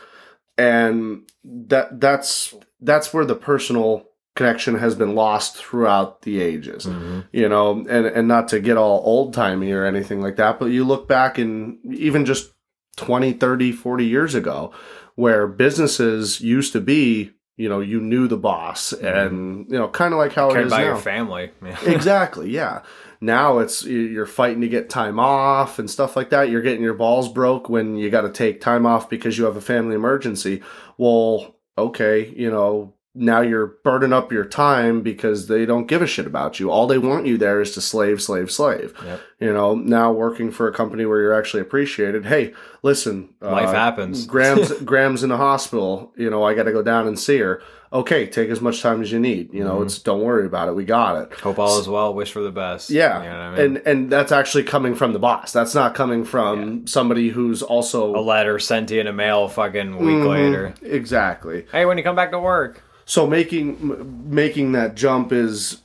and 0.59 1.23
that 1.45 2.01
that's 2.01 2.55
that's 2.81 3.13
where 3.15 3.25
the 3.25 3.35
personal 3.35 4.09
connection 4.37 4.77
has 4.79 4.95
been 4.95 5.15
lost 5.15 5.57
throughout 5.57 6.23
the 6.23 6.41
ages. 6.41 6.87
Mhm. 6.87 7.25
You 7.33 7.49
know, 7.49 7.85
and 7.89 8.07
and 8.07 8.29
not 8.29 8.49
to 8.49 8.61
get 8.61 8.77
all 8.77 9.03
old 9.05 9.33
timey 9.33 9.73
or 9.73 9.85
anything 9.85 10.21
like 10.21 10.37
that, 10.37 10.59
but 10.59 10.67
you 10.67 10.85
look 10.85 11.09
back 11.09 11.39
and 11.39 11.79
even 11.95 12.25
just 12.25 12.53
20, 12.97 13.33
30, 13.33 13.73
40 13.73 14.05
years 14.05 14.35
ago, 14.35 14.73
where 15.15 15.47
businesses 15.47 16.41
used 16.41 16.73
to 16.73 16.81
be, 16.81 17.33
you 17.57 17.69
know, 17.69 17.81
you 17.81 18.01
knew 18.01 18.29
the 18.29 18.37
boss, 18.37 18.93
mm-hmm. 18.93 19.07
and 19.07 19.67
you 19.71 19.79
know, 19.79 19.89
kind 19.89 20.13
of 20.13 20.19
like 20.19 20.33
how 20.33 20.51
it 20.51 20.55
Cared 20.55 20.67
is 20.67 20.73
about 20.73 20.81
now 20.81 20.87
your 20.87 20.97
family. 20.97 21.51
Yeah. 21.65 21.91
exactly 21.91 22.51
yeah 22.51 22.83
now 23.21 23.59
it's 23.59 23.85
you're 23.85 24.27
fighting 24.27 24.61
to 24.61 24.69
get 24.69 24.91
time 24.91 25.19
off 25.19 25.79
and 25.79 25.91
stuff 25.91 26.15
like 26.15 26.31
that 26.31 26.51
you're 26.51 26.61
getting 26.61 26.83
your 26.83 26.95
balls 26.95 27.29
broke 27.29 27.69
when 27.69 27.97
you 27.97 28.11
got 28.11 28.23
to 28.23 28.31
take 28.31 28.61
time 28.61 28.85
off 28.85 29.09
because 29.09 29.39
you 29.39 29.45
have 29.45 29.57
a 29.57 29.63
family 29.63 29.95
emergency 29.95 30.63
well 30.99 31.57
okay 31.79 32.33
you 32.37 32.51
know 32.51 32.93
now 33.17 33.41
you're 33.41 33.67
burning 33.85 34.13
up 34.13 34.33
your 34.33 34.45
time 34.45 35.01
because 35.01 35.47
they 35.47 35.65
don't 35.65 35.87
give 35.87 36.03
a 36.03 36.07
shit 36.07 36.27
about 36.27 36.59
you 36.59 36.71
all 36.71 36.87
they 36.89 36.99
want 36.99 37.27
you 37.27 37.39
there 37.39 37.61
is 37.61 37.73
to 37.73 37.81
slave 37.81 38.21
slave 38.21 38.51
slave 38.51 38.93
Yep. 39.05 39.21
you 39.41 39.53
know 39.53 39.75
now 39.77 40.11
working 40.13 40.51
for 40.51 40.67
a 40.67 40.73
company 40.73 41.07
where 41.07 41.21
you're 41.21 41.33
actually 41.39 41.61
appreciated 41.61 42.27
hey 42.27 42.53
listen 42.83 43.29
Life 43.41 43.69
uh, 43.69 43.73
happens. 43.73 44.27
Gram's 44.35 44.73
Gram's 44.83 45.23
in 45.23 45.29
the 45.29 45.37
hospital. 45.37 46.13
You 46.17 46.31
know, 46.31 46.43
I 46.45 46.55
got 46.55 46.63
to 46.65 46.73
go 46.73 46.83
down 46.83 47.07
and 47.07 47.19
see 47.19 47.39
her. 47.39 47.63
Okay, 47.93 48.27
take 48.27 48.49
as 48.51 48.61
much 48.63 48.81
time 48.83 49.03
as 49.03 49.13
you 49.13 49.21
need. 49.21 49.53
You 49.53 49.63
know, 49.65 49.77
Mhm. 49.81 49.85
it's 49.85 49.99
don't 49.99 50.23
worry 50.23 50.47
about 50.47 50.69
it. 50.69 50.75
We 50.75 50.85
got 50.87 51.17
it. 51.23 51.39
Hope 51.41 51.59
all 51.59 51.79
is 51.79 51.87
well. 51.89 52.13
Wish 52.15 52.33
for 52.33 52.41
the 52.41 52.51
best. 52.51 52.89
Yeah, 52.91 53.23
You 53.23 53.29
know 53.29 53.37
I 53.37 53.51
mean? 53.51 53.61
and 53.77 53.87
and 53.87 54.11
that's 54.11 54.33
actually 54.33 54.65
coming 54.65 54.95
from 54.95 55.13
the 55.13 55.19
boss. 55.19 55.53
That's 55.53 55.75
not 55.75 55.95
coming 55.95 56.25
from 56.25 56.87
somebody 56.87 57.29
who's 57.29 57.63
also 57.63 58.17
a 58.17 58.21
letter 58.23 58.59
sent 58.59 58.91
you 58.91 59.01
in 59.01 59.07
a 59.07 59.13
mail 59.13 59.49
fucking 59.49 59.99
week 59.99 60.17
Mhm, 60.17 60.29
later. 60.29 60.75
Exactly. 60.83 61.67
Hey, 61.71 61.85
when 61.85 61.99
you 61.99 62.05
come 62.05 62.17
back 62.17 62.31
to 62.33 62.39
work. 62.41 62.83
So 63.07 63.27
making 63.27 64.25
making 64.31 64.73
that 64.73 64.95
jump 64.95 65.31
is 65.33 65.81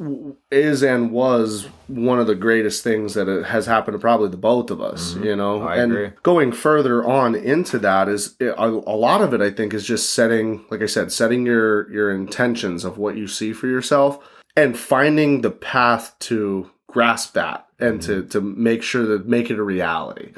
is 0.52 0.82
and 0.84 1.12
was 1.12 1.68
one 1.88 2.20
of 2.20 2.28
the 2.28 2.36
greatest 2.36 2.84
things 2.84 3.14
that 3.16 3.28
has 3.48 3.66
happened 3.66 3.96
to 3.96 4.00
probably 4.00 4.30
the 4.30 4.38
both 4.38 4.72
of 4.72 4.82
us. 4.82 5.16
You 5.16 5.36
know, 5.36 5.60
Mm-hmm. 5.60 5.68
I 5.68 5.76
and 5.78 5.92
agree. 5.92 6.12
going 6.24 6.52
further 6.54 7.04
on 7.06 7.36
into 7.36 7.78
that 7.80 8.08
is 8.08 8.36
a, 8.40 8.54
a 8.56 8.96
lot 8.96 9.22
of 9.22 9.34
it. 9.34 9.42
I 9.42 9.52
think 9.52 9.74
is 9.74 9.86
just 9.86 10.14
setting, 10.14 10.64
like 10.70 10.82
I 10.82 10.86
said, 10.86 11.12
setting 11.12 11.46
your 11.46 11.92
your 11.92 12.12
intentions 12.12 12.86
of 12.86 12.98
what 12.98 13.18
you 13.18 13.28
see 13.28 13.52
for 13.54 13.68
yourself 13.68 14.18
and 14.56 14.78
finding 14.78 15.42
the 15.42 15.52
path 15.52 16.16
to 16.20 16.70
grasp 16.88 17.34
that 17.34 17.68
and 17.80 18.02
to 18.04 18.20
Mm-hmm. 18.22 18.30
to 18.30 18.42
make 18.42 18.82
sure 18.82 19.06
that 19.06 19.28
make 19.28 19.50
it 19.52 19.60
a 19.60 19.64
reality. 19.64 20.32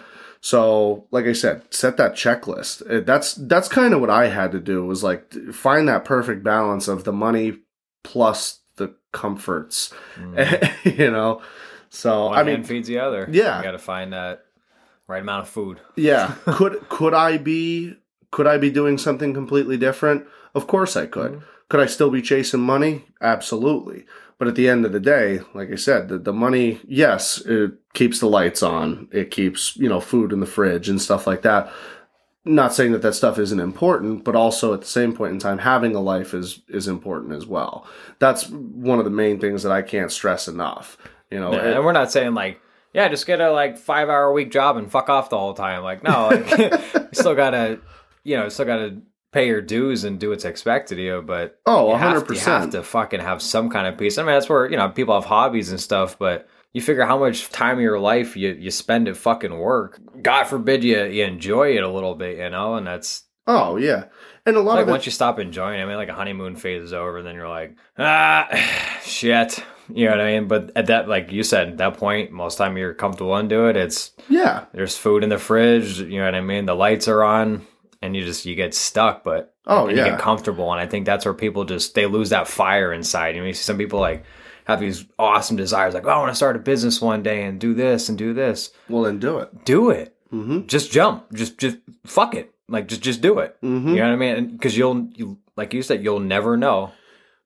So, 0.44 1.06
like 1.12 1.26
I 1.26 1.34
said, 1.34 1.62
set 1.72 1.98
that 1.98 2.14
checklist. 2.16 2.82
Uh, 2.90 3.02
That's 3.06 3.36
that's 3.36 3.68
kind 3.68 3.94
of 3.94 4.02
what 4.02 4.10
I 4.10 4.28
had 4.28 4.52
to 4.54 4.60
do 4.60 4.86
was 4.86 5.04
like 5.04 5.32
find 5.54 5.88
that 5.88 6.04
perfect 6.04 6.44
balance 6.44 6.88
of 6.88 7.04
the 7.04 7.14
money 7.14 7.60
plus 8.04 8.60
the 8.78 8.96
comforts. 9.12 9.94
you 10.84 11.12
know. 11.12 11.42
So, 11.90 12.10
Mm-hmm. 12.12 12.30
One 12.30 12.38
I 12.40 12.44
mean, 12.44 12.64
feeds 12.64 12.88
the 12.88 13.00
other. 13.00 13.28
Yeah. 13.30 13.58
You 13.58 13.64
got 13.64 13.72
to 13.72 13.78
find 13.80 14.14
that 14.14 14.46
right 15.08 15.22
amount 15.22 15.44
of 15.44 15.50
food. 15.50 15.80
yeah, 15.96 16.36
could 16.46 16.88
could 16.90 17.14
I 17.14 17.38
be 17.38 17.96
could 18.32 18.48
I 18.48 18.58
be 18.58 18.72
doing 18.72 18.98
something 18.98 19.34
completely 19.34 19.78
different? 19.78 20.26
Of 20.56 20.66
course 20.68 20.96
I 20.98 21.06
could. 21.06 21.34
Mhm. 21.34 21.44
Could 21.72 21.80
I 21.80 21.86
still 21.86 22.10
be 22.10 22.22
chasing 22.22 22.60
money? 22.60 23.06
Absolutely. 23.22 24.04
But 24.38 24.50
at 24.50 24.56
the 24.56 24.68
end 24.68 24.86
of 24.86 24.92
the 24.92 25.00
day, 25.00 25.40
like 25.54 25.72
I 25.72 25.76
said, 25.76 26.10
the, 26.10 26.18
the 26.18 26.34
money, 26.34 26.82
yes, 26.86 27.40
it 27.46 27.72
keeps 27.94 28.20
the 28.20 28.26
lights 28.28 28.62
on. 28.62 29.08
It 29.14 29.32
keeps, 29.32 29.78
you 29.78 29.88
know, 29.88 30.02
food 30.02 30.34
in 30.34 30.42
the 30.42 30.46
fridge 30.46 30.90
and 30.90 31.02
stuff 31.02 31.26
like 31.26 31.44
that. 31.44 31.72
Not 32.44 32.74
saying 32.74 32.92
that 32.92 33.02
that 33.04 33.14
stuff 33.14 33.40
isn't 33.40 33.60
important, 33.62 34.26
but 34.26 34.36
also 34.36 34.74
at 34.74 34.82
the 34.82 34.88
same 34.88 35.14
point 35.14 35.32
in 35.32 35.40
time, 35.40 35.60
having 35.60 35.96
a 35.96 36.02
life 36.02 36.34
is 36.34 36.60
is 36.68 36.90
important 36.90 37.32
as 37.32 37.46
well. 37.46 37.88
That's 38.20 38.50
one 38.50 39.00
of 39.00 39.06
the 39.06 39.12
main 39.12 39.40
things 39.40 39.64
that 39.64 39.72
I 39.72 39.82
can't 39.82 40.12
stress 40.12 40.50
enough. 40.50 40.98
You 41.30 41.40
know, 41.40 41.54
Yeah, 41.54 41.70
it- 41.70 41.76
and 41.78 41.86
we're 41.86 41.94
not 41.94 42.12
saying 42.12 42.34
like, 42.34 42.60
yeah, 42.94 43.08
just 43.08 43.26
get 43.26 43.40
a 43.40 43.50
like 43.52 43.78
five 43.78 44.10
hour 44.10 44.26
a 44.26 44.34
week 44.34 44.52
job 44.52 44.76
and 44.76 44.92
fuck 44.92 45.08
off 45.08 45.30
the 45.30 45.38
whole 45.38 45.54
time. 45.54 45.84
Like, 45.84 46.04
no, 46.04 46.28
like, 46.28 46.58
you 46.94 47.08
still 47.14 47.36
gotta, 47.36 47.80
you 48.26 48.36
know, 48.36 48.50
still 48.50 48.66
gotta 48.66 48.98
pay 49.32 49.48
your 49.48 49.62
dues 49.62 50.04
and 50.04 50.20
do 50.20 50.30
what's 50.30 50.46
expected 50.46 50.98
of 50.98 51.04
you. 51.04 51.22
But 51.26 51.60
oh, 51.66 51.88
you 51.88 51.98
have, 51.98 52.14
hundred 52.14 52.28
to, 52.28 52.34
you 52.34 52.40
have 52.42 52.70
to 52.72 52.84
fucking 52.84 53.20
have 53.20 53.42
some 53.42 53.70
kind 53.70 53.88
of 53.88 53.98
peace. 53.98 54.18
I 54.18 54.24
mean, 54.24 54.34
that's 54.34 54.50
where 54.50 54.70
you 54.70 54.78
know 54.78 54.90
people 54.90 55.16
have 55.16 55.26
hobbies 55.26 55.72
and 55.72 55.80
stuff, 55.80 56.18
but 56.20 56.48
you 56.74 56.82
figure 56.82 57.06
how 57.06 57.18
much 57.18 57.50
time 57.50 57.78
of 57.78 57.82
your 57.82 58.00
life 58.00 58.38
you 58.38 58.52
you 58.54 58.72
spend 58.72 59.08
at 59.08 59.18
fucking 59.18 59.58
work. 59.58 60.00
God 60.22 60.46
forbid 60.46 60.84
you 60.84 61.04
you 61.06 61.24
enjoy 61.24 61.76
it 61.76 61.84
a 61.84 61.90
little 61.90 62.16
bit, 62.16 62.38
you 62.38 62.50
know, 62.50 62.76
and 62.76 62.86
that's 62.86 63.24
Oh 63.48 63.78
yeah, 63.78 64.06
and 64.46 64.56
a 64.56 64.62
lot 64.62 64.76
like 64.76 64.84
of 64.84 64.90
it, 64.90 64.92
once 64.92 65.06
you 65.06 65.12
stop 65.12 65.40
enjoying 65.40 65.80
it, 65.80 65.84
I 65.84 65.86
mean, 65.86 65.96
like 65.96 66.10
a 66.10 66.14
honeymoon 66.14 66.56
phase 66.56 66.84
is 66.84 66.94
over, 66.94 67.18
and 67.18 67.28
then 67.28 67.36
you're 67.36 67.50
like, 67.50 67.76
ah, 67.98 68.48
shit. 69.04 69.64
You 69.94 70.06
know 70.06 70.12
what 70.12 70.22
I 70.22 70.32
mean? 70.32 70.48
But 70.48 70.72
at 70.76 70.86
that, 70.86 71.10
like 71.10 71.34
you 71.34 71.44
said, 71.44 71.70
at 71.70 71.78
that 71.78 71.98
point, 71.98 72.32
most 72.32 72.58
time 72.58 72.78
you're 72.78 72.94
comfortable 72.94 73.36
into 73.36 73.66
it. 73.66 73.76
It's 73.76 74.12
yeah. 74.30 74.66
there's 74.74 74.96
food 74.96 75.24
in 75.24 75.30
the 75.30 75.38
fridge. 75.38 76.00
You 76.00 76.20
know 76.20 76.26
what 76.26 76.36
I 76.36 76.40
mean? 76.40 76.66
The 76.66 76.76
lights 76.76 77.10
are 77.10 77.24
on, 77.24 77.68
and 78.02 78.16
you 78.16 78.24
just 78.26 78.46
you 78.46 78.56
get 78.56 78.74
stuck. 78.74 79.24
But 79.24 79.54
Oh 79.68 79.88
and 79.88 79.98
you 79.98 80.04
yeah. 80.04 80.12
get 80.12 80.20
comfortable, 80.20 80.72
and 80.72 80.82
I 80.82 80.88
think 80.88 81.06
that's 81.06 81.26
where 81.26 81.34
people 81.34 81.66
just 81.66 81.94
they 81.96 82.06
lose 82.06 82.30
that 82.32 82.48
fire 82.48 82.92
inside. 82.94 83.36
You 83.36 83.42
know, 83.42 83.48
you 83.48 83.54
see 83.54 83.64
some 83.64 83.78
people 83.78 84.00
like 84.00 84.24
have 84.66 84.80
these 84.80 85.06
awesome 85.18 85.58
desires, 85.58 85.94
like, 85.94 86.06
oh, 86.06 86.10
I 86.10 86.18
want 86.20 86.30
to 86.32 86.36
start 86.36 86.56
a 86.56 86.60
business 86.60 87.02
one 87.02 87.24
day 87.24 87.44
and 87.44 87.60
do 87.60 87.74
this 87.74 88.10
and 88.10 88.18
do 88.18 88.34
this. 88.34 88.72
Well, 88.90 89.04
then 89.04 89.20
do 89.20 89.40
it. 89.40 89.66
Do 89.66 89.90
it. 89.90 90.16
Mm-hmm. 90.32 90.68
Just 90.68 90.92
jump. 90.92 91.32
Just 91.34 91.58
just 91.58 91.78
fuck 92.06 92.36
it. 92.36 92.54
Like 92.70 92.88
just 92.88 93.02
just 93.02 93.22
do 93.22 93.40
it. 93.40 93.58
Mm-hmm. 93.62 93.90
You 93.90 93.96
know 93.96 94.04
what 94.08 94.14
I 94.14 94.16
mean? 94.16 94.52
Because 94.52 94.78
you'll 94.78 95.08
you 95.16 95.38
like 95.58 95.74
you 95.74 95.82
said, 95.82 96.04
you'll 96.04 96.20
never 96.22 96.56
know 96.58 96.92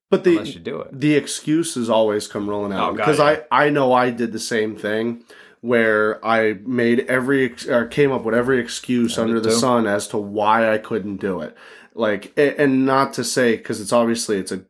But 0.08 0.22
the 0.24 0.30
unless 0.38 0.54
you 0.54 0.60
do 0.60 0.80
it. 0.82 0.98
the 1.00 1.14
excuses 1.16 1.90
always 1.90 2.28
come 2.28 2.48
rolling 2.48 2.72
Oh, 2.72 2.76
out 2.76 2.90
God, 2.92 2.96
because 2.98 3.18
yeah. 3.18 3.40
I 3.50 3.66
I 3.66 3.70
know 3.70 3.92
I 3.92 4.10
did 4.10 4.32
the 4.32 4.38
same 4.38 4.76
thing 4.76 5.24
where 5.66 6.24
I 6.24 6.58
made 6.64 7.00
every 7.08 7.54
or 7.68 7.86
came 7.86 8.12
up 8.12 8.24
with 8.24 8.34
every 8.34 8.58
excuse 8.60 9.18
I 9.18 9.22
under 9.22 9.40
the 9.40 9.50
too. 9.50 9.56
sun 9.56 9.86
as 9.86 10.08
to 10.08 10.18
why 10.18 10.72
I 10.72 10.78
couldn't 10.78 11.16
do 11.16 11.40
it. 11.40 11.56
Like 11.94 12.32
and 12.38 12.86
not 12.86 13.14
to 13.14 13.24
say 13.24 13.56
because 13.56 13.80
it's 13.80 13.92
obviously 13.92 14.38
it's 14.38 14.52
a 14.52 14.64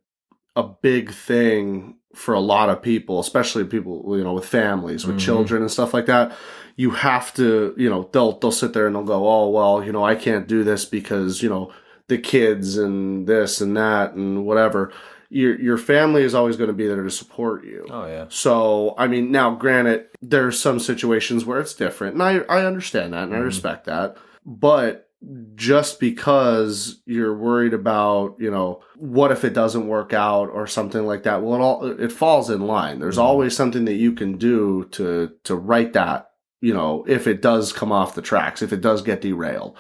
a 0.55 0.63
big 0.63 1.11
thing 1.13 1.97
for 2.15 2.33
a 2.35 2.41
lot 2.41 2.71
of 2.71 2.81
people, 2.81 3.21
especially 3.21 3.65
people 3.65 4.17
you 4.17 4.25
know 4.25 4.33
with 4.35 4.47
families 4.47 5.07
with 5.07 5.17
Mhm. 5.17 5.21
children 5.21 5.63
and 5.63 5.71
stuff 5.71 5.93
like 5.93 6.07
that. 6.07 6.33
You 6.77 6.91
have 6.91 7.33
to, 7.35 7.75
you 7.77 7.89
know, 7.91 8.09
they'll 8.13 8.39
they'll 8.39 8.53
sit 8.53 8.73
there 8.73 8.87
and 8.87 8.95
they'll 8.97 9.03
go, 9.05 9.27
"Oh, 9.29 9.49
well, 9.51 9.83
you 9.85 9.93
know, 9.93 10.05
I 10.05 10.15
can't 10.15 10.47
do 10.47 10.63
this 10.65 10.85
because, 10.85 11.43
you 11.43 11.49
know, 11.49 11.71
the 12.09 12.19
kids 12.19 12.77
and 12.79 13.27
this 13.27 13.61
and 13.61 13.77
that 13.77 14.15
and 14.15 14.45
whatever." 14.47 14.93
Your 15.31 15.59
your 15.61 15.79
family 15.79 16.23
is 16.23 16.35
always 16.35 16.57
going 16.57 16.69
to 16.69 16.75
be 16.75 16.87
there 16.87 17.03
to 17.03 17.11
support 17.11 17.65
you. 17.65 17.87
Oh 17.91 18.07
yeah. 18.07 18.27
So, 18.29 18.95
I 18.99 19.07
mean, 19.09 19.31
now 19.33 19.55
granted, 19.55 20.07
there's 20.23 20.61
some 20.61 20.79
situations 20.79 21.45
where 21.45 21.59
it's 21.61 21.75
different, 21.75 22.15
and 22.15 22.23
I, 22.23 22.39
I 22.49 22.65
understand 22.65 23.13
that 23.13 23.25
and 23.25 23.35
I 23.35 23.39
Mhm. 23.39 23.45
respect 23.45 23.87
that. 23.87 24.17
But 24.45 25.09
just 25.57 25.99
because 25.99 27.01
you're 27.07 27.35
worried 27.37 27.75
about, 27.75 28.37
you 28.39 28.51
know, 28.51 28.81
what 28.97 29.33
if 29.33 29.45
it 29.45 29.55
doesn't 29.55 29.89
work 29.89 30.13
out 30.13 30.51
or 30.51 30.67
something 30.67 31.05
like 31.07 31.23
that, 31.25 31.43
well, 31.43 31.55
it 31.57 31.63
all 31.63 31.85
it 31.87 32.13
falls 32.13 32.51
in 32.51 32.61
line. 32.67 33.01
There's 33.01 33.17
Mhm. 33.17 33.23
always 33.23 33.57
something 33.57 33.87
that 33.87 33.95
you 33.95 34.13
can 34.13 34.37
do 34.37 34.85
to 34.93 35.31
to 35.45 35.55
right 35.57 35.93
that, 35.95 36.31
you 36.61 36.73
know, 36.75 37.05
if 37.09 37.27
it 37.27 37.43
does 37.43 37.73
come 37.73 37.91
off 37.91 38.15
the 38.15 38.23
tracks, 38.23 38.63
if 38.63 38.73
it 38.73 38.81
does 38.83 39.03
get 39.03 39.21
derailed. 39.23 39.75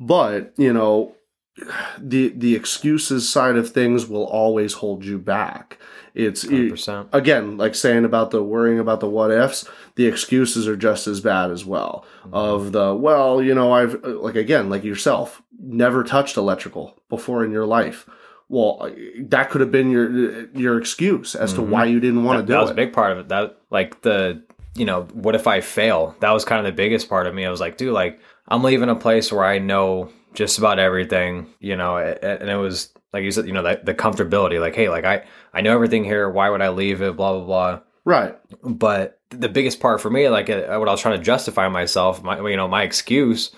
But, 0.00 0.52
you 0.56 0.72
know, 0.72 1.14
the 1.98 2.28
the 2.28 2.54
excuses 2.54 3.28
side 3.28 3.56
of 3.56 3.70
things 3.70 4.06
will 4.06 4.24
always 4.24 4.74
hold 4.74 5.04
you 5.04 5.18
back. 5.18 5.78
It's 6.14 6.44
percent. 6.44 7.08
again, 7.12 7.56
like 7.58 7.74
saying 7.76 8.04
about 8.04 8.32
the 8.32 8.42
worrying 8.42 8.80
about 8.80 8.98
the 9.00 9.08
what 9.08 9.30
ifs, 9.30 9.68
the 9.94 10.06
excuses 10.06 10.66
are 10.66 10.76
just 10.76 11.06
as 11.06 11.20
bad 11.20 11.50
as 11.52 11.64
well. 11.64 12.04
Mm-hmm. 12.24 12.34
Of 12.34 12.72
the, 12.72 12.92
well, 12.94 13.40
you 13.40 13.54
know, 13.54 13.70
I've, 13.72 14.02
like 14.02 14.34
again, 14.34 14.68
like 14.68 14.82
yourself, 14.82 15.42
never 15.60 16.02
touched 16.02 16.36
electrical 16.36 17.00
before 17.08 17.44
in 17.44 17.52
your 17.52 17.66
life. 17.66 18.08
Well, 18.48 18.90
that 19.20 19.50
could 19.50 19.60
have 19.60 19.70
been 19.70 19.90
your 19.90 20.48
your 20.56 20.78
excuse 20.78 21.34
as 21.36 21.52
to 21.52 21.60
Mhm. 21.60 21.68
why 21.68 21.84
you 21.84 22.00
didn't 22.00 22.24
want 22.24 22.38
to 22.38 22.42
that, 22.42 22.46
do 22.46 22.52
that 22.54 22.60
was 22.62 22.70
it. 22.70 22.72
a 22.72 22.76
big 22.76 22.92
part 22.92 23.12
of 23.12 23.18
it. 23.18 23.28
That 23.28 23.58
like 23.70 24.00
the 24.02 24.42
you 24.74 24.86
know, 24.86 25.02
what 25.12 25.34
if 25.34 25.46
I 25.46 25.60
fail? 25.60 26.16
That 26.20 26.30
was 26.32 26.44
kind 26.44 26.58
of 26.60 26.64
the 26.64 26.76
biggest 26.76 27.08
part 27.08 27.26
of 27.26 27.34
me. 27.34 27.44
I 27.44 27.50
was 27.50 27.60
like, 27.60 27.76
dude, 27.76 27.92
like 27.92 28.18
I'm 28.48 28.64
leaving 28.64 28.88
a 28.88 28.94
place 28.96 29.30
where 29.30 29.44
I 29.44 29.58
know 29.58 30.08
just 30.34 30.58
about 30.58 30.78
everything, 30.78 31.46
you 31.60 31.76
know, 31.76 31.96
and 31.98 32.48
it 32.48 32.56
was 32.56 32.92
like 33.12 33.24
you 33.24 33.30
said, 33.30 33.46
you 33.46 33.52
know, 33.52 33.62
the, 33.62 33.80
the 33.82 33.94
comfortability. 33.94 34.60
Like, 34.60 34.74
hey, 34.74 34.88
like 34.88 35.04
I 35.04 35.24
I 35.52 35.60
know 35.60 35.72
everything 35.72 36.04
here. 36.04 36.28
Why 36.28 36.50
would 36.50 36.62
I 36.62 36.68
leave 36.68 37.02
it? 37.02 37.16
Blah 37.16 37.38
blah 37.38 37.44
blah. 37.44 37.80
Right. 38.04 38.36
But 38.62 39.20
the 39.30 39.48
biggest 39.48 39.80
part 39.80 40.00
for 40.00 40.10
me, 40.10 40.28
like 40.28 40.48
uh, 40.48 40.76
what 40.78 40.88
I 40.88 40.92
was 40.92 41.00
trying 41.00 41.18
to 41.18 41.24
justify 41.24 41.68
myself, 41.68 42.22
my 42.22 42.38
you 42.48 42.56
know, 42.56 42.68
my 42.68 42.82
excuse 42.82 43.50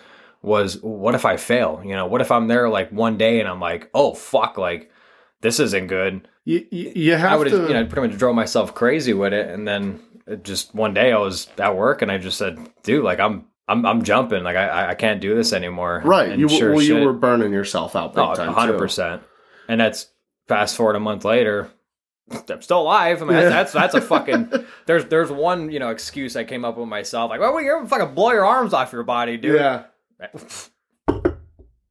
was, 0.42 0.80
what 0.82 1.14
if 1.14 1.24
I 1.24 1.36
fail? 1.36 1.82
You 1.84 1.94
know, 1.94 2.06
what 2.06 2.20
if 2.20 2.32
I'm 2.32 2.48
there 2.48 2.68
like 2.68 2.90
one 2.90 3.18
day 3.18 3.40
and 3.40 3.48
I'm 3.48 3.60
like, 3.60 3.90
oh 3.94 4.14
fuck, 4.14 4.58
like 4.58 4.90
this 5.40 5.60
isn't 5.60 5.86
good. 5.86 6.26
You, 6.44 6.66
you, 6.70 6.92
you 6.94 7.16
have 7.16 7.32
I 7.32 7.36
would 7.36 7.48
to. 7.48 7.60
have, 7.60 7.68
you 7.68 7.74
know, 7.74 7.86
pretty 7.86 8.08
much 8.08 8.18
drove 8.18 8.34
myself 8.34 8.74
crazy 8.74 9.12
with 9.12 9.32
it, 9.32 9.48
and 9.48 9.68
then 9.68 10.00
just 10.42 10.74
one 10.74 10.94
day 10.94 11.12
I 11.12 11.18
was 11.18 11.48
at 11.58 11.76
work 11.76 12.02
and 12.02 12.10
I 12.10 12.18
just 12.18 12.38
said, 12.38 12.58
"Dude, 12.82 13.04
like 13.04 13.20
I'm, 13.20 13.46
I'm, 13.70 13.86
I'm 13.86 14.02
jumping. 14.02 14.42
Like 14.42 14.56
I, 14.56 14.90
I 14.90 14.94
can't 14.94 15.20
do 15.20 15.34
this 15.34 15.52
anymore." 15.52 16.02
right. 16.04 16.30
And 16.30 16.40
You, 16.40 16.48
sure 16.48 16.72
well, 16.72 16.82
you 16.82 17.04
were 17.04 17.12
burning 17.12 17.52
yourself 17.52 17.96
out 17.96 18.14
big 18.14 18.24
oh, 18.24 18.34
time. 18.34 18.52
hundred 18.52 18.78
percent. 18.78 19.22
And 19.68 19.80
that's 19.80 20.08
fast 20.48 20.76
forward 20.76 20.96
a 20.96 21.00
month 21.00 21.24
later. 21.24 21.70
I'm 22.48 22.62
still 22.62 22.82
alive. 22.82 23.22
I 23.22 23.24
mean, 23.24 23.36
Yeah. 23.36 23.48
that's 23.48 23.72
that's 23.72 23.94
a 23.94 24.00
fucking. 24.00 24.52
There's 24.86 25.04
there's 25.06 25.30
one 25.30 25.70
you 25.70 25.78
know 25.78 25.90
excuse 25.90 26.36
I 26.36 26.44
came 26.44 26.64
up 26.64 26.76
with 26.76 26.88
myself. 26.88 27.30
Like, 27.30 27.40
well, 27.40 27.60
you're 27.60 27.78
gonna 27.78 27.88
fucking 27.88 28.14
blow 28.14 28.32
your 28.32 28.44
arms 28.44 28.72
off 28.72 28.92
your 28.92 29.02
body, 29.02 29.36
dude. 29.36 29.56
Yeah. 29.56 29.84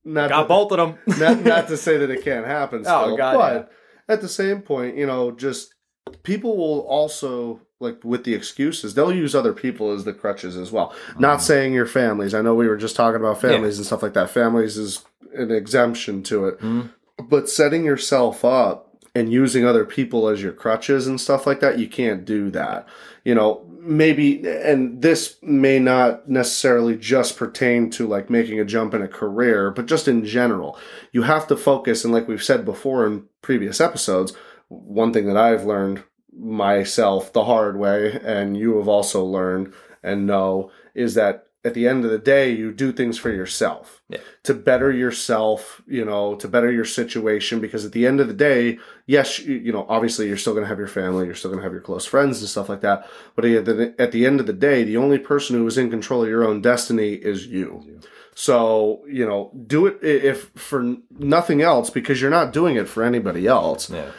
Not 0.06 0.30
Got 0.30 0.44
to, 0.44 0.48
both 0.48 0.72
of 0.72 0.78
them. 0.78 0.98
not, 1.20 1.44
not 1.44 1.68
to 1.68 1.78
say 1.78 1.98
that 1.98 2.10
it 2.10 2.24
can't 2.24 2.46
happen 2.46 2.80
oh, 2.80 2.84
still, 2.84 3.14
Oh, 3.14 3.18
God, 3.18 3.36
but 3.36 3.72
at 4.08 4.22
the 4.22 4.30
same 4.30 4.62
point, 4.62 4.98
you 4.98 5.06
know, 5.06 5.30
just 5.32 5.76
people 6.24 6.58
will 6.58 6.80
also 6.80 7.62
like 7.80 8.04
with 8.04 8.26
the 8.26 8.34
excuses, 8.34 8.94
they'll 8.94 9.14
use 9.14 9.34
other 9.34 9.54
people 9.54 9.92
as 9.92 10.04
the 10.04 10.14
crutches 10.14 10.58
as 10.58 10.72
well. 10.72 10.94
Not 11.18 11.42
saying 11.42 11.74
your 11.74 11.86
families. 11.86 12.34
I 12.34 12.42
know 12.42 12.54
we 12.54 12.68
were 12.68 12.78
just 12.78 12.96
talking 12.96 13.20
about 13.20 13.42
families 13.42 13.78
and 13.78 13.86
stuff 13.86 14.04
like 14.04 14.14
that. 14.14 14.30
Families 14.30 14.78
is 14.78 15.06
an 15.34 15.52
exemption 15.52 16.24
to 16.24 16.46
it. 16.48 16.60
Mhm. 16.60 16.90
But 17.30 17.50
setting 17.50 17.86
yourself 17.86 18.44
up 18.44 18.96
and 19.16 19.32
using 19.32 19.66
other 19.66 19.86
people 19.86 20.28
as 20.28 20.42
your 20.42 20.52
crutches 20.52 21.08
and 21.08 21.20
stuff 21.20 21.48
like 21.48 21.62
that, 21.62 21.80
you 21.80 21.88
can't 21.88 22.26
do 22.26 22.50
that. 22.52 22.88
You 23.24 23.36
know, 23.36 23.66
maybe, 23.80 24.46
and 24.48 25.02
this 25.02 25.38
may 25.42 25.80
not 25.80 26.30
necessarily 26.30 26.98
just 26.98 27.38
pertain 27.38 27.90
to 27.92 28.08
like 28.08 28.30
making 28.30 28.60
a 28.60 28.66
jump 28.66 28.94
in 28.94 29.02
a 29.02 29.08
career, 29.08 29.72
but 29.72 29.86
just 29.86 30.08
in 30.08 30.26
general, 30.26 30.78
you 31.12 31.24
have 31.24 31.48
to 31.48 31.56
focus. 31.56 32.04
And 32.04 32.14
like 32.14 32.28
we've 32.28 32.44
said 32.44 32.66
before 32.66 33.06
in 33.06 33.24
previous 33.42 33.80
episodes, 33.80 34.34
one 34.68 35.12
thing 35.12 35.26
that 35.28 35.38
I've 35.38 35.66
learned 35.66 36.04
myself 36.40 37.34
the 37.34 37.46
hard 37.46 37.78
way, 37.78 38.20
and 38.24 38.58
you 38.58 38.78
have 38.78 38.88
also 38.88 39.24
learned 39.24 39.74
and 40.02 40.26
know, 40.26 40.72
is 40.96 41.14
that 41.16 41.46
at 41.66 41.74
the 41.74 41.90
end 41.90 42.06
of 42.06 42.12
the 42.12 42.18
day, 42.18 42.50
you 42.52 42.72
do 42.72 42.94
things 42.94 43.18
for 43.18 43.30
yourself 43.30 44.02
Yeah. 44.08 44.20
to 44.44 44.54
better 44.54 44.90
yourself, 44.94 45.82
you 45.86 46.06
know, 46.06 46.36
to 46.36 46.48
better 46.48 46.72
your 46.72 46.86
situation. 46.86 47.60
Because 47.60 47.84
at 47.86 47.92
the 47.92 48.08
end 48.08 48.22
of 48.22 48.30
the 48.30 48.34
day, 48.34 48.80
yes, 49.06 49.40
you, 49.40 49.56
you 49.56 49.74
know, 49.74 49.86
obviously 49.90 50.28
you're 50.30 50.38
still 50.38 50.54
going 50.54 50.64
to 50.64 50.70
have 50.70 50.78
your 50.80 50.88
family, 50.88 51.26
you're 51.26 51.36
still 51.36 51.52
going 51.52 51.60
to 51.60 51.64
have 51.66 51.74
your 51.74 51.82
close 51.82 52.06
friends 52.06 52.40
and 52.40 52.48
stuff 52.48 52.70
like 52.70 52.80
that. 52.80 53.06
But 53.36 53.44
at 53.44 53.66
the, 53.66 53.94
at 54.00 54.14
the 54.14 54.26
end 54.26 54.40
of 54.40 54.46
the 54.48 54.54
day, 54.54 54.86
the 54.86 54.96
only 54.96 55.18
person 55.18 55.58
who 55.58 55.68
is 55.68 55.78
in 55.78 55.90
control 55.90 56.24
of 56.24 56.30
your 56.30 56.46
own 56.48 56.62
destiny 56.62 57.16
is 57.16 57.46
you. 57.48 58.00
So, 58.36 59.04
you 59.10 59.26
know, 59.26 59.52
do 59.68 59.86
it 59.86 59.98
if 60.02 60.52
for 60.56 60.96
nothing 61.20 61.62
else, 61.62 61.90
because 61.90 62.22
you're 62.22 62.32
not 62.32 62.54
doing 62.54 62.78
it 62.78 62.88
for 62.88 63.04
anybody 63.04 63.48
else 63.48 63.90
Yeah. 63.90 64.12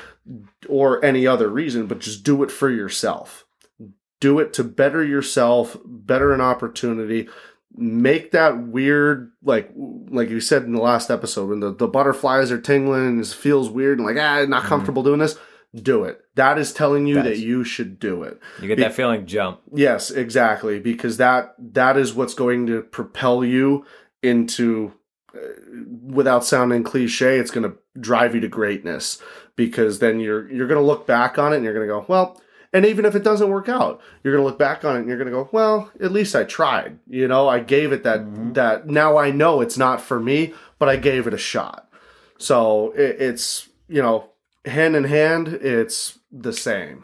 Or 0.69 1.05
any 1.05 1.27
other 1.27 1.49
reason, 1.49 1.87
but 1.87 2.01
just 2.01 2.23
do 2.25 2.43
it 2.43 2.51
for 2.51 2.71
yourself. 2.71 3.47
Do 4.21 4.39
it 4.39 4.53
to 4.55 4.65
better 4.65 5.03
yourself, 5.03 5.77
better 5.85 6.33
an 6.33 6.41
opportunity. 6.41 7.29
Make 7.75 8.33
that 8.33 8.59
weird, 8.67 9.33
like 9.43 9.71
like 9.77 10.29
you 10.29 10.41
said 10.41 10.65
in 10.65 10.73
the 10.73 10.81
last 10.81 11.11
episode, 11.11 11.49
when 11.49 11.61
the, 11.61 11.73
the 11.73 11.89
butterflies 11.89 12.51
are 12.51 12.61
tingling 12.61 13.07
and 13.07 13.21
it 13.21 13.27
feels 13.29 13.71
weird 13.71 13.99
and 13.99 14.07
like, 14.07 14.17
ah, 14.19 14.45
not 14.47 14.65
comfortable 14.65 15.03
doing 15.03 15.21
this. 15.21 15.39
Do 15.73 16.03
it. 16.03 16.21
That 16.35 16.59
is 16.59 16.73
telling 16.73 17.07
you 17.07 17.23
that 17.23 17.39
you 17.39 17.63
should 17.63 18.01
do 18.01 18.25
it. 18.25 18.41
You 18.61 18.67
get 18.67 18.79
that 18.79 18.93
feeling 18.93 19.25
jump. 19.25 19.61
Yes, 19.73 20.11
exactly, 20.11 20.81
because 20.81 21.17
that 21.19 21.55
that 21.59 21.97
is 21.97 22.13
what's 22.13 22.35
going 22.35 22.67
to 22.67 22.83
propel 22.83 23.45
you 23.45 23.87
into 24.21 24.93
uh, 25.33 25.39
without 26.03 26.45
sounding 26.45 26.83
cliche, 26.83 27.39
it's 27.39 27.53
going 27.53 27.71
to 27.71 27.77
drive 27.99 28.35
you 28.35 28.41
to 28.41 28.49
greatness 28.49 29.21
because 29.57 29.99
then 29.99 30.21
you're 30.21 30.51
you're 30.51 30.69
going 30.69 30.81
to 30.81 30.87
look 30.87 31.07
back 31.07 31.39
on 31.39 31.53
it 31.53 31.57
and 31.57 31.65
you're 31.65 31.75
going 31.75 31.87
to 31.87 31.93
go, 31.93 32.05
well, 32.09 32.41
and 32.73 32.87
even 32.87 33.05
if 33.05 33.15
it 33.17 33.25
doesn't 33.25 33.51
work 33.51 33.69
out, 33.69 34.01
you're 34.23 34.33
going 34.33 34.43
to 34.45 34.49
look 34.49 34.59
back 34.59 34.85
on 34.85 34.95
it 34.97 35.01
and 35.01 35.09
you're 35.09 35.17
going 35.19 35.27
to 35.27 35.33
go, 35.33 35.49
well, 35.53 35.91
at 36.01 36.13
least 36.13 36.37
I 36.37 36.45
tried. 36.45 36.99
You 37.09 37.27
know, 37.27 37.49
I 37.49 37.59
gave 37.61 37.93
it 37.93 38.05
that 38.05 38.21
Mhm. 38.21 38.55
that 38.55 38.87
now 38.87 39.17
I 39.17 39.31
know 39.31 39.61
it's 39.61 39.77
not 39.79 40.01
for 40.01 40.21
me, 40.21 40.55
but 40.79 40.89
I 40.89 40.97
gave 40.97 41.27
it 41.27 41.35
a 41.35 41.39
shot. 41.39 41.89
So 42.39 42.93
it, 42.93 43.17
it's, 43.21 43.69
you 43.89 44.01
know, 44.03 44.31
hand 44.65 44.95
in 44.97 45.05
hand, 45.05 45.49
it's 45.49 46.19
the 46.31 46.53
same 46.53 47.03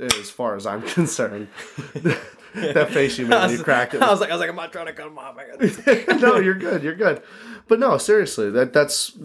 as 0.00 0.30
far 0.30 0.54
as 0.54 0.66
I'm 0.66 0.82
concerned. 0.98 1.48
that 2.54 2.90
face 2.90 3.18
you 3.18 3.26
made 3.28 3.36
when 3.40 3.50
you 3.50 3.62
cracked 3.62 3.94
it. 3.94 4.02
I 4.02 4.10
was 4.10 4.20
like, 4.20 4.30
I 4.30 4.34
was 4.34 4.40
like, 4.40 4.48
I'm 4.50 4.56
not 4.56 4.72
trying 4.72 4.86
to 4.86 4.92
cut 4.92 5.08
him 5.08 5.18
off. 5.18 5.36
No, 6.20 6.38
you're 6.38 6.54
good. 6.54 6.82
You're 6.82 6.94
good. 6.94 7.22
But 7.66 7.78
no, 7.80 7.98
seriously, 7.98 8.50
that 8.52 8.72
that's 8.72 9.18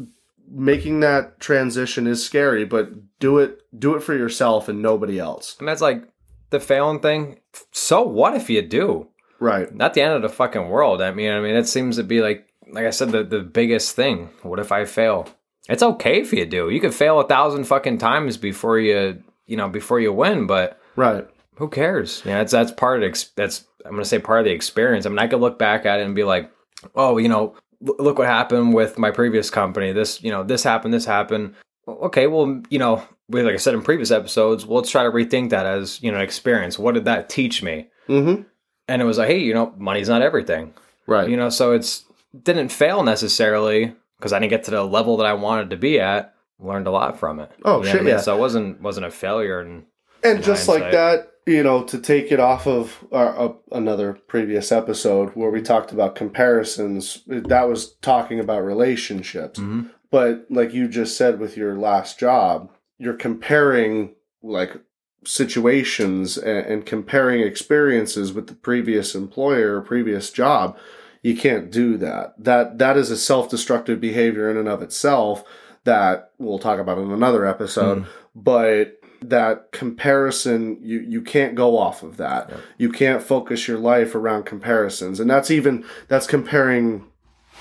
making 0.54 1.00
that 1.00 1.40
transition 1.40 2.06
is 2.08 2.24
scary, 2.24 2.64
but 2.66 2.90
do 3.20 3.40
it 3.40 3.60
do 3.78 3.96
it 3.96 4.02
for 4.04 4.16
yourself 4.16 4.70
and 4.70 4.82
nobody 4.82 5.20
else. 5.20 5.56
And 5.60 5.68
that's 5.68 5.82
like 5.82 6.04
the 6.52 6.60
failing 6.60 7.00
thing. 7.00 7.40
So 7.72 8.04
what 8.04 8.36
if 8.36 8.50
you 8.50 8.62
do? 8.62 9.08
Right. 9.40 9.74
Not 9.74 9.94
the 9.94 10.02
end 10.02 10.14
of 10.14 10.22
the 10.22 10.30
fucking 10.30 10.70
world. 10.70 11.02
I 11.02 11.12
mean, 11.12 11.32
I 11.32 11.40
mean, 11.42 11.56
it 11.56 11.68
seems 11.68 11.98
to 11.98 12.04
be 12.04 12.22
like, 12.22 12.48
like 12.72 12.86
I 12.86 12.92
said, 12.92 13.12
the 13.12 13.24
the 13.24 13.40
biggest 13.40 13.96
thing. 13.96 14.30
What 14.44 14.60
if 14.60 14.72
I 14.72 14.86
fail? 14.86 15.28
It's 15.68 15.84
okay 15.84 16.22
if 16.22 16.32
you 16.32 16.46
do. 16.46 16.70
You 16.70 16.80
could 16.80 16.94
fail 16.94 17.20
a 17.20 17.28
thousand 17.28 17.64
fucking 17.66 17.98
times 17.98 18.38
before 18.38 18.80
you, 18.80 19.24
you 19.48 19.58
know, 19.58 19.70
before 19.70 20.00
you 20.00 20.14
win. 20.14 20.46
But 20.46 20.80
Right. 20.96 21.26
who 21.56 21.68
cares? 21.70 22.22
Yeah, 22.26 22.38
that's 22.40 22.52
that's 22.52 22.72
part 22.72 23.02
of 23.04 23.12
the, 23.12 23.26
that's 23.36 23.66
I'm 23.86 23.92
gonna 23.94 24.06
say 24.06 24.20
part 24.20 24.40
of 24.40 24.46
the 24.46 24.52
experience. 24.52 25.06
I 25.06 25.10
mean, 25.10 25.20
I 25.20 25.28
could 25.28 25.40
look 25.42 25.58
back 25.58 25.86
at 25.86 26.00
it 26.00 26.06
and 26.06 26.16
be 26.16 26.24
like, 26.24 26.52
oh, 26.96 27.18
you 27.18 27.28
know, 27.30 27.56
look 27.84 28.18
what 28.18 28.28
happened 28.28 28.74
with 28.74 28.98
my 28.98 29.12
previous 29.12 29.50
company. 29.50 29.92
This, 29.92 30.24
you 30.24 30.32
know, 30.32 30.44
this 30.44 30.64
happened, 30.64 30.94
this 30.94 31.06
happened. 31.06 31.56
Okay, 31.88 32.28
well, 32.28 32.62
you 32.70 32.80
know, 32.80 33.04
we- 33.30 33.42
like 33.44 33.54
I 33.54 33.58
said 33.58 33.74
in 33.74 33.82
previous 33.82 34.10
episodes, 34.12 34.66
well, 34.66 34.78
let's 34.78 34.90
try 34.92 35.04
to 35.04 35.12
rethink 35.12 35.50
that 35.50 35.66
as 35.66 36.02
you 36.02 36.12
know, 36.12 36.18
an 36.18 36.24
experience. 36.24 36.80
What 36.80 36.94
did 36.94 37.06
that 37.06 37.30
teach 37.30 37.62
me? 37.62 37.90
Mm-hmm. 38.08 38.44
And 38.88 39.02
it 39.02 39.06
was 39.06 39.18
like, 39.18 39.28
hey, 39.30 39.40
you 39.40 39.54
know, 39.54 39.74
money's 39.78 40.10
not 40.10 40.22
everything. 40.22 40.74
Right. 41.08 41.30
You 41.30 41.36
know, 41.38 41.50
so 41.50 41.72
it's 41.74 42.06
didn't 42.44 42.70
fail 42.70 43.04
necessarily 43.04 43.94
because 44.18 44.34
I 44.34 44.40
didn't 44.40 44.50
get 44.52 44.64
to 44.66 44.72
the 44.72 44.84
level 44.84 45.18
that 45.18 45.26
I 45.26 45.34
wanted 45.34 45.70
to 45.72 45.78
be 45.78 46.00
at. 46.00 46.34
Learned 46.60 46.88
a 46.88 46.92
lot 46.92 47.20
from 47.20 47.40
it. 47.40 47.52
Oh, 47.66 47.80
You 47.80 47.86
know 47.86 47.92
shit, 47.92 48.02
I 48.02 48.04
mean? 48.04 48.14
yeah. 48.14 48.20
So 48.22 48.36
it 48.36 48.40
wasn't 48.40 48.82
wasn't 48.82 49.06
a 49.08 49.12
failure, 49.12 49.60
and 49.60 49.84
and 50.24 50.38
in 50.38 50.44
just 50.44 50.68
like 50.70 50.92
that, 50.94 51.33
you 51.46 51.64
know, 51.64 51.84
to 51.84 51.98
take 52.00 52.32
it 52.32 52.40
off 52.40 52.68
of 52.68 53.06
our, 53.12 53.38
uh, 53.38 53.54
another 53.72 54.14
previous 54.28 54.72
episode 54.72 55.30
where 55.30 55.50
we 55.50 55.62
talked 55.62 55.92
about 55.92 56.16
comparisons, 56.16 57.24
that 57.28 57.68
was 57.68 57.96
talking 58.02 58.40
about 58.40 58.64
relationships. 58.64 59.60
Mhm. 59.60 59.90
But 60.10 60.46
like 60.50 60.74
you 60.74 60.88
just 60.88 61.18
said 61.18 61.40
with 61.40 61.58
your 61.58 61.76
last 61.76 62.20
job, 62.20 62.70
you're 62.98 63.16
comparing 63.16 64.16
like 64.42 64.78
situations 65.26 66.38
and, 66.38 66.66
and 66.66 66.86
comparing 66.86 67.42
experiences 67.42 68.34
with 68.34 68.48
the 68.48 68.54
previous 68.54 69.16
employer 69.16 69.78
or 69.78 69.82
previous 69.82 70.30
job. 70.30 70.78
You 71.22 71.36
can't 71.36 71.72
do 71.72 71.98
that. 71.98 72.36
That 72.38 72.78
that 72.78 72.98
is 72.98 73.10
a 73.10 73.18
self-destructive 73.18 74.00
behavior 74.00 74.52
in 74.52 74.58
and 74.58 74.68
of 74.68 74.82
itself 74.82 75.44
that 75.86 76.32
we'll 76.38 76.60
talk 76.60 76.80
about 76.80 76.98
in 76.98 77.12
another 77.12 77.46
episode. 77.46 78.00
Mm. 78.00 78.06
But 78.36 79.00
that 79.30 79.72
comparison, 79.72 80.78
you 80.82 81.00
you 81.00 81.22
can't 81.22 81.56
go 81.56 81.78
off 81.78 82.04
of 82.04 82.18
that. 82.18 82.50
Yep. 82.50 82.60
You 82.78 82.90
can't 82.92 83.22
focus 83.24 83.68
your 83.68 83.78
life 83.78 84.16
around 84.16 84.44
comparisons, 84.46 85.20
and 85.20 85.30
that's 85.30 85.50
even 85.52 85.84
that's 86.08 86.28
comparing 86.28 87.06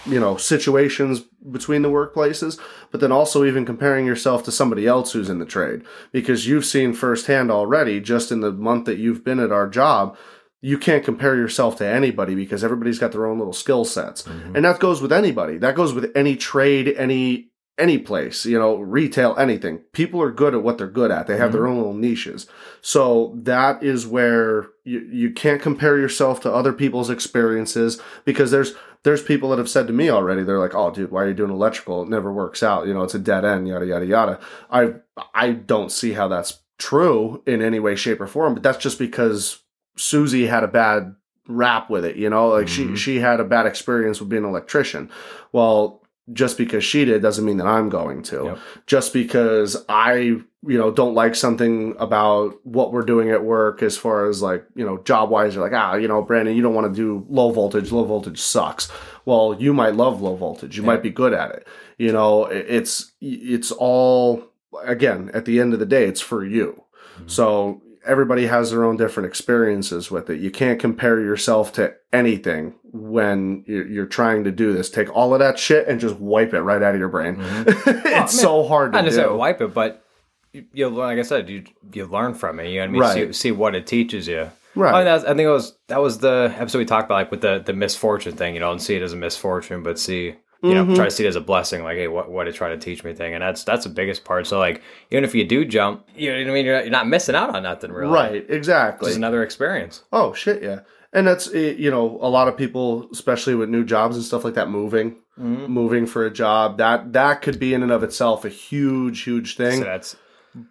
you 0.07 0.19
know 0.19 0.37
situations 0.37 1.21
between 1.53 1.83
the 1.83 1.89
workplaces 1.89 2.59
but 2.91 3.01
then 3.01 3.13
also 3.13 3.45
even 3.45 3.65
comparing 3.65 4.05
yourself 4.05 4.43
to 4.43 4.51
somebody 4.51 4.85
else 4.85 5.13
who's 5.13 5.31
in 5.31 5.39
the 5.39 5.45
trade 5.45 5.81
because 6.11 6.45
you've 6.49 6.65
seen 6.65 6.93
firsthand 6.93 7.53
already 7.53 8.01
just 8.01 8.33
in 8.33 8.41
the 8.41 8.51
month 8.51 8.85
that 8.85 8.99
you've 8.99 9.23
been 9.23 9.39
at 9.39 9.53
our 9.53 9.69
job 9.69 10.17
you 10.61 10.77
can't 10.77 11.05
compare 11.05 11.37
yourself 11.37 11.77
to 11.77 11.87
anybody 11.87 12.35
because 12.35 12.65
everybody's 12.65 12.99
got 12.99 13.13
their 13.13 13.27
own 13.27 13.39
little 13.39 13.53
skill 13.53 13.85
sets 13.85 14.23
Mhm. 14.25 14.57
and 14.57 14.65
that 14.65 14.81
goes 14.81 15.01
with 15.01 15.13
anybody 15.13 15.57
that 15.59 15.77
goes 15.77 15.95
with 15.95 16.11
any 16.17 16.35
trade 16.35 16.93
any 16.99 17.52
any 17.79 17.99
place 17.99 18.45
you 18.45 18.59
know 18.59 18.77
retail 18.77 19.35
anything. 19.39 19.79
People 19.93 20.21
are 20.23 20.31
good 20.31 20.55
at 20.55 20.63
what 20.63 20.79
they're 20.79 20.87
good 20.87 21.11
at. 21.11 21.27
They 21.27 21.37
have 21.39 21.53
their 21.53 21.67
own 21.67 21.77
little 21.79 21.95
niches. 21.95 22.47
So 22.81 23.39
that 23.43 23.83
is 23.83 24.07
where 24.07 24.67
you, 24.85 25.01
you 25.11 25.31
can't 25.31 25.63
compare 25.63 25.97
yourself 25.99 26.41
to 26.43 26.53
other 26.53 26.73
people's 26.73 27.11
experiences 27.11 28.01
because 28.25 28.51
there's 28.51 28.75
there's 29.05 29.23
people 29.23 29.51
that 29.51 29.59
have 29.59 29.69
said 29.71 29.87
to 29.89 29.93
me 29.93 30.11
already 30.11 30.43
they're 30.45 30.59
like 30.59 30.75
oh 30.75 30.91
dude 30.91 31.11
why 31.11 31.23
are 31.25 31.29
you 31.29 31.35
doing 31.35 31.51
electrical? 31.51 32.03
It 32.03 32.09
never 32.09 32.33
works 32.33 32.63
out. 32.63 32.87
You 32.87 32.95
know 32.95 33.03
it's 33.03 33.15
a 33.15 33.19
dead 33.19 33.45
end 33.45 33.67
yada 33.69 33.87
yada 33.87 34.07
yada. 34.07 34.41
I 34.71 34.95
i 35.35 35.53
don't 35.53 35.91
see 35.91 36.13
how 36.13 36.29
that's 36.29 36.61
true 36.79 37.43
in 37.47 37.63
any 37.63 37.79
way 37.79 37.95
shape 37.95 38.21
or 38.21 38.27
form 38.27 38.55
but 38.55 38.63
that's 38.63 38.79
just 38.79 38.99
because 38.99 39.61
susie 39.97 40.47
had 40.47 40.65
a 40.65 40.69
bad 40.69 41.15
rap 41.47 41.89
with 41.91 42.05
it 42.05 42.17
you 42.17 42.29
know? 42.31 42.49
Like 42.49 42.69
she 42.69 42.85
Mhm. 42.87 42.97
she 42.97 43.19
had 43.21 43.41
a 43.41 43.45
bad 43.45 43.67
experience 43.67 44.21
with 44.21 44.29
being 44.29 44.45
an 44.45 44.49
electrician. 44.51 45.11
Well 45.53 46.02
just 46.33 46.57
because 46.59 46.85
she 46.85 47.05
did 47.05 47.21
doesn't 47.23 47.45
mean 47.45 47.57
that 47.57 47.67
i'm 47.67 47.89
going 47.89 48.23
to 48.23 48.45
Yep. 48.45 48.59
just 48.87 49.13
because 49.13 49.77
i 49.89 50.13
you 50.15 50.79
know 50.79 50.91
don't 50.93 51.15
like 51.15 51.35
something 51.35 51.95
about 51.99 52.55
what 52.65 52.93
we're 52.93 53.03
doing 53.03 53.31
at 53.31 53.43
work 53.45 53.83
as 53.83 53.97
far 53.97 54.29
as 54.29 54.41
like 54.41 54.65
you 54.77 54.85
know 54.87 54.99
job 54.99 55.31
wise 55.31 55.55
you're 55.55 55.65
like 55.65 55.73
ah 55.77 55.95
you 55.97 56.07
know 56.07 56.23
brandon 56.23 56.55
you 56.55 56.63
don't 56.63 56.75
want 56.75 56.93
to 56.93 56.97
do 56.97 57.27
low 57.29 57.51
voltage 57.51 57.91
low 57.91 58.05
voltage 58.05 58.39
sucks 58.41 58.89
well 59.25 59.57
you 59.59 59.73
might 59.75 59.97
love 59.97 60.23
low 60.23 60.37
voltage 60.37 60.77
you 60.77 60.83
Yeah. 60.85 60.87
might 60.87 61.03
be 61.03 61.11
good 61.11 61.33
at 61.33 61.51
it 61.51 61.67
you 61.99 62.13
know 62.13 62.47
it's 62.47 63.13
it's 63.21 63.73
all 63.73 64.45
again, 64.85 65.31
at 65.35 65.45
the 65.45 65.61
end 65.61 65.75
of 65.75 65.81
the 65.81 65.85
day, 65.87 66.05
it's 66.07 66.23
for 66.23 66.43
you. 66.43 66.83
So 67.27 67.83
everybody 68.05 68.47
has 68.47 68.71
their 68.71 68.85
own 68.85 68.97
different 68.97 69.29
experiences 69.29 70.11
with 70.11 70.29
it. 70.31 70.41
You 70.41 70.51
can't 70.51 70.81
compare 70.81 71.21
yourself 71.21 71.73
to 71.75 71.95
anything 72.13 72.75
when 72.93 73.65
you're, 73.67 73.87
you're 73.87 74.07
trying 74.07 74.45
to 74.45 74.51
do 74.51 74.73
this. 74.73 74.91
Take 74.91 75.15
all 75.15 75.33
of 75.33 75.41
that 75.41 75.59
shit 75.59 75.89
and 75.89 76.01
just 76.01 76.17
wipe 76.17 76.55
it 76.55 76.63
right 76.63 76.83
out 76.83 76.95
of 76.95 76.99
your 76.99 77.09
brain. 77.09 77.37
Mm-hmm. 77.37 78.07
it's 78.07 78.39
so 78.39 78.65
hard 78.65 78.93
to 78.93 79.03
necessarily 79.03 79.35
do. 79.35 79.39
wipe 79.39 79.61
it, 79.61 79.75
but 79.75 80.05
you, 80.53 80.67
you 80.73 80.89
like 80.89 81.19
I 81.19 81.23
said, 81.23 81.49
you 81.49 81.65
you 81.93 82.07
learn 82.07 82.35
from 82.35 82.61
it. 82.61 82.69
You 82.69 82.81
know 82.81 82.81
what 82.81 82.89
I 82.89 82.93
mean? 82.93 83.01
Right. 83.01 83.35
See, 83.35 83.49
see 83.49 83.53
what 83.53 83.75
it 83.75 83.87
teaches 83.87 84.29
you. 84.29 84.51
Right. 84.75 84.95
I, 84.95 85.05
mean, 85.05 85.09
I 85.09 85.19
think 85.19 85.41
it 85.41 85.49
was 85.49 85.77
that 85.89 86.01
was 86.01 86.19
the 86.19 86.55
episode 86.59 86.79
we 86.79 86.85
talked 86.85 87.07
about, 87.07 87.15
like 87.15 87.31
with 87.31 87.41
the 87.41 87.63
the 87.65 87.73
misfortune 87.73 88.37
thing. 88.37 88.55
You 88.55 88.61
know, 88.61 88.73
and 88.73 88.83
see 88.83 88.95
it 88.95 89.03
as 89.03 89.13
a 89.13 89.17
misfortune, 89.17 89.83
but 89.83 89.99
see. 89.99 90.37
You 90.63 90.75
know, 90.75 90.95
try 90.95 91.07
to 91.07 91.11
see 91.11 91.25
it 91.25 91.29
as 91.29 91.37
a 91.37 91.41
blessing. 91.41 91.83
Like, 91.83 91.97
hey, 91.97 92.07
what 92.09 92.31
what 92.31 92.47
it 92.47 92.55
try 92.55 92.69
to 92.69 92.79
teach 92.79 93.03
me 93.03 93.13
thing, 93.15 93.35
and 93.35 93.43
that's 93.43 93.65
that's 93.65 93.83
the 93.85 93.91
biggest 93.91 94.25
part. 94.25 94.47
So, 94.47 94.59
like, 94.59 94.81
even 95.11 95.25
if 95.25 95.35
you 95.35 95.45
do 95.45 95.65
jump, 95.65 96.07
you 96.15 96.31
know 96.31 96.39
what 96.39 96.51
I 96.51 96.55
mean. 96.55 96.65
You're 96.67 96.75
not, 96.77 96.85
you're 96.85 96.93
not 96.93 97.09
missing 97.09 97.35
out 97.35 97.55
on 97.55 97.65
nothing, 97.65 97.91
really. 97.91 98.13
Right, 98.13 98.47
exactly. 98.49 99.09
Just 99.09 99.17
another 99.17 99.43
experience. 99.43 100.05
Oh 100.13 100.33
shit, 100.35 100.63
yeah. 100.63 100.81
And 101.13 101.27
that's 101.27 101.53
eh, 101.53 101.75
you 101.77 101.91
know 101.91 102.19
a 102.23 102.29
lot 102.29 102.47
of 102.49 102.57
people, 102.57 103.09
especially 103.11 103.55
with 103.55 103.69
new 103.71 103.85
jobs 103.85 104.15
and 104.17 104.25
stuff 104.25 104.45
like 104.45 104.55
that, 104.55 104.69
moving, 104.71 105.17
Mm-hmm. 105.41 105.73
moving 105.73 106.07
for 106.07 106.27
a 106.27 106.31
job. 106.31 106.77
That 106.79 107.13
that 107.15 107.41
could 107.43 107.59
be 107.59 107.73
in 107.75 107.83
and 107.83 107.91
of 107.91 108.03
itself 108.03 108.45
a 108.45 108.49
huge, 108.51 109.23
huge 109.23 109.57
thing. 109.57 109.79
So 109.79 109.85
that's 109.85 110.15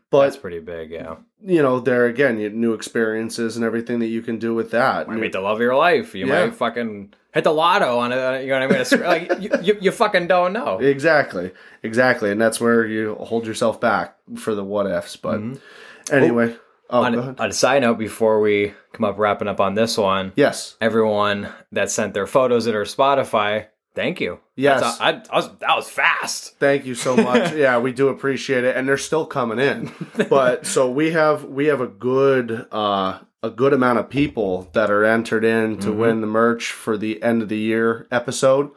but 0.10 0.24
that's 0.24 0.38
pretty 0.38 0.60
big. 0.60 0.92
Yeah, 0.92 1.18
you 1.44 1.62
know, 1.62 1.80
there 1.80 2.06
again, 2.06 2.40
you 2.40 2.50
new 2.50 2.74
experiences 2.74 3.56
and 3.56 3.66
everything 3.66 4.00
that 4.00 4.08
you 4.08 4.22
can 4.22 4.38
do 4.40 4.54
with 4.54 4.72
that. 4.72 5.08
might 5.08 5.18
meet 5.18 5.32
the 5.32 5.42
love 5.42 5.58
of 5.58 5.62
your 5.62 5.76
life. 5.76 6.14
You 6.16 6.28
Yeah. 6.28 6.46
might 6.46 6.56
fucking 6.56 7.14
hit 7.34 7.44
the 7.44 7.54
lotto 7.54 7.98
on 7.98 8.12
it. 8.12 8.18
Uh, 8.18 8.40
you 8.40 8.48
know 8.48 8.68
what 8.68 8.76
I 8.76 9.00
mean? 9.00 9.02
Like 9.08 9.42
you, 9.42 9.50
you, 9.62 9.78
you 9.82 9.92
fucking 9.92 10.28
don't 10.28 10.54
know. 10.54 10.80
Exactly, 10.92 11.52
exactly, 11.84 12.32
and 12.32 12.40
that's 12.40 12.60
where 12.60 12.86
you 12.86 13.16
hold 13.16 13.48
yourself 13.48 13.80
back 13.80 14.18
for 14.38 14.54
the 14.54 14.64
what 14.64 14.86
ifs. 14.86 15.16
But 15.16 15.40
mm-hmm. 15.40 16.14
anyway, 16.14 16.56
oh, 16.90 17.00
oh, 17.00 17.04
on, 17.04 17.14
go 17.14 17.20
ahead. 17.20 17.40
on 17.40 17.50
a 17.50 17.54
side 17.54 17.82
note, 17.82 17.98
before 17.98 18.40
we 18.40 18.74
come 18.94 19.06
up 19.06 19.18
wrapping 19.18 19.48
up 19.48 19.60
on 19.60 19.74
this 19.74 19.98
one, 19.98 20.34
yes, 20.36 20.76
everyone 20.82 21.50
that 21.72 21.90
sent 21.90 22.14
their 22.14 22.28
photos 22.28 22.68
at 22.68 22.76
our 22.76 22.84
Spotify, 22.84 23.68
thank 23.96 24.20
you. 24.22 24.40
Yes. 24.56 25.00
A- 25.00 25.04
I, 25.04 25.10
I 25.30 25.36
was, 25.36 25.50
that 25.60 25.76
was 25.76 25.90
fast. 25.90 26.58
Thank 26.60 26.86
you 26.86 26.96
so 26.96 27.16
much. 27.16 27.54
yeah, 27.56 27.80
we 27.80 27.92
do 27.92 28.10
appreciate 28.10 28.64
it, 28.64 28.76
and 28.76 28.88
they're 28.88 28.98
still 28.98 29.26
coming 29.26 29.60
in. 29.60 29.92
But 30.30 30.66
so 30.66 30.90
we 30.90 31.12
have 31.12 31.46
we 31.46 31.68
have 31.68 31.82
a 31.82 31.88
good 31.88 32.68
uh, 32.72 33.20
a 33.44 33.50
good 33.50 33.74
amount 33.74 34.00
of 34.00 34.10
people 34.10 34.70
that 34.74 34.92
are 34.92 35.04
entered 35.04 35.44
in 35.44 35.78
to 35.80 35.92
win 35.92 36.22
the 36.22 36.28
merch 36.28 36.72
for 36.72 36.98
the 36.98 37.22
end 37.24 37.42
of 37.42 37.50
the 37.50 37.58
year 37.58 38.08
episode. 38.12 38.72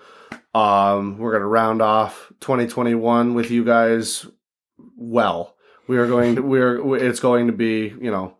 Um, 0.55 1.19
we're 1.19 1.33
gonna 1.33 1.47
round 1.47 1.83
off 1.83 2.33
2021 2.41 3.35
with 3.35 3.51
you 3.51 3.65
guys. 3.65 4.27
Well, 4.97 5.55
we 5.87 5.99
are 5.99 6.07
going 6.07 6.37
to 6.37 6.43
we're 6.43 6.97
it's 6.97 7.21
going 7.21 7.47
to 7.49 7.53
be 7.53 7.95
you 8.01 8.11
know 8.11 8.37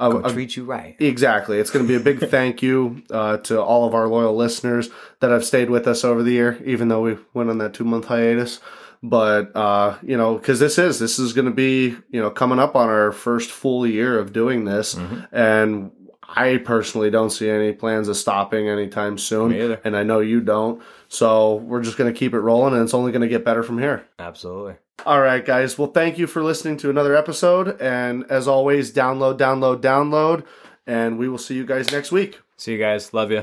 a, 0.00 0.10
Go 0.10 0.32
treat 0.32 0.56
you 0.56 0.64
right. 0.64 0.96
Exactly. 0.98 1.58
It's 1.58 1.70
going 1.70 1.86
to 1.86 1.88
be 1.88 1.94
a 1.94 2.00
big 2.00 2.18
thank 2.30 2.62
you 2.62 3.02
uh, 3.10 3.36
to 3.38 3.60
all 3.62 3.86
of 3.86 3.94
our 3.94 4.08
loyal 4.08 4.34
listeners 4.34 4.88
that 5.20 5.30
have 5.30 5.44
stayed 5.44 5.70
with 5.70 5.86
us 5.86 6.04
over 6.04 6.22
the 6.22 6.32
year, 6.32 6.60
even 6.64 6.88
though 6.88 7.02
we 7.02 7.16
went 7.34 7.50
on 7.50 7.58
that 7.58 7.74
two 7.74 7.84
month 7.84 8.06
hiatus. 8.06 8.60
But 9.02 9.54
uh, 9.56 9.96
you 10.02 10.16
know, 10.16 10.34
because 10.36 10.60
this 10.60 10.78
is 10.78 10.98
this 10.98 11.18
is 11.18 11.32
going 11.32 11.46
to 11.46 11.50
be 11.54 11.96
you 12.10 12.20
know 12.20 12.30
coming 12.30 12.58
up 12.58 12.76
on 12.76 12.88
our 12.88 13.12
first 13.12 13.50
full 13.50 13.86
year 13.86 14.18
of 14.18 14.32
doing 14.32 14.64
this, 14.66 14.94
and 15.32 15.90
I 16.22 16.58
personally 16.58 17.10
don't 17.10 17.30
see 17.30 17.48
any 17.48 17.72
plans 17.72 18.08
of 18.08 18.16
stopping 18.16 18.68
anytime 18.68 19.16
soon, 19.18 19.50
Me 19.50 19.62
either. 19.62 19.80
and 19.84 19.96
I 19.96 20.02
know 20.02 20.20
you 20.20 20.40
don't. 20.40 20.82
So 21.08 21.56
we're 21.56 21.82
just 21.82 21.96
going 21.96 22.12
to 22.12 22.18
keep 22.18 22.34
it 22.34 22.40
rolling, 22.40 22.74
and 22.74 22.82
it's 22.82 22.94
only 22.94 23.10
going 23.10 23.22
to 23.22 23.28
get 23.28 23.44
better 23.44 23.62
from 23.62 23.78
here. 23.78 24.04
Absolutely. 24.18 24.74
All 25.06 25.20
right, 25.20 25.44
guys. 25.44 25.78
Well, 25.78 25.90
thank 25.90 26.18
you 26.18 26.26
for 26.26 26.42
listening 26.42 26.76
to 26.78 26.90
another 26.90 27.16
episode. 27.16 27.80
And 27.80 28.24
as 28.30 28.46
always, 28.46 28.92
download, 28.92 29.38
download, 29.38 29.80
download. 29.80 30.44
And 30.86 31.18
we 31.18 31.28
will 31.28 31.38
see 31.38 31.54
you 31.54 31.64
guys 31.64 31.90
next 31.90 32.12
week. 32.12 32.40
See 32.56 32.72
you 32.72 32.78
guys. 32.78 33.14
Love 33.14 33.30
you. 33.30 33.38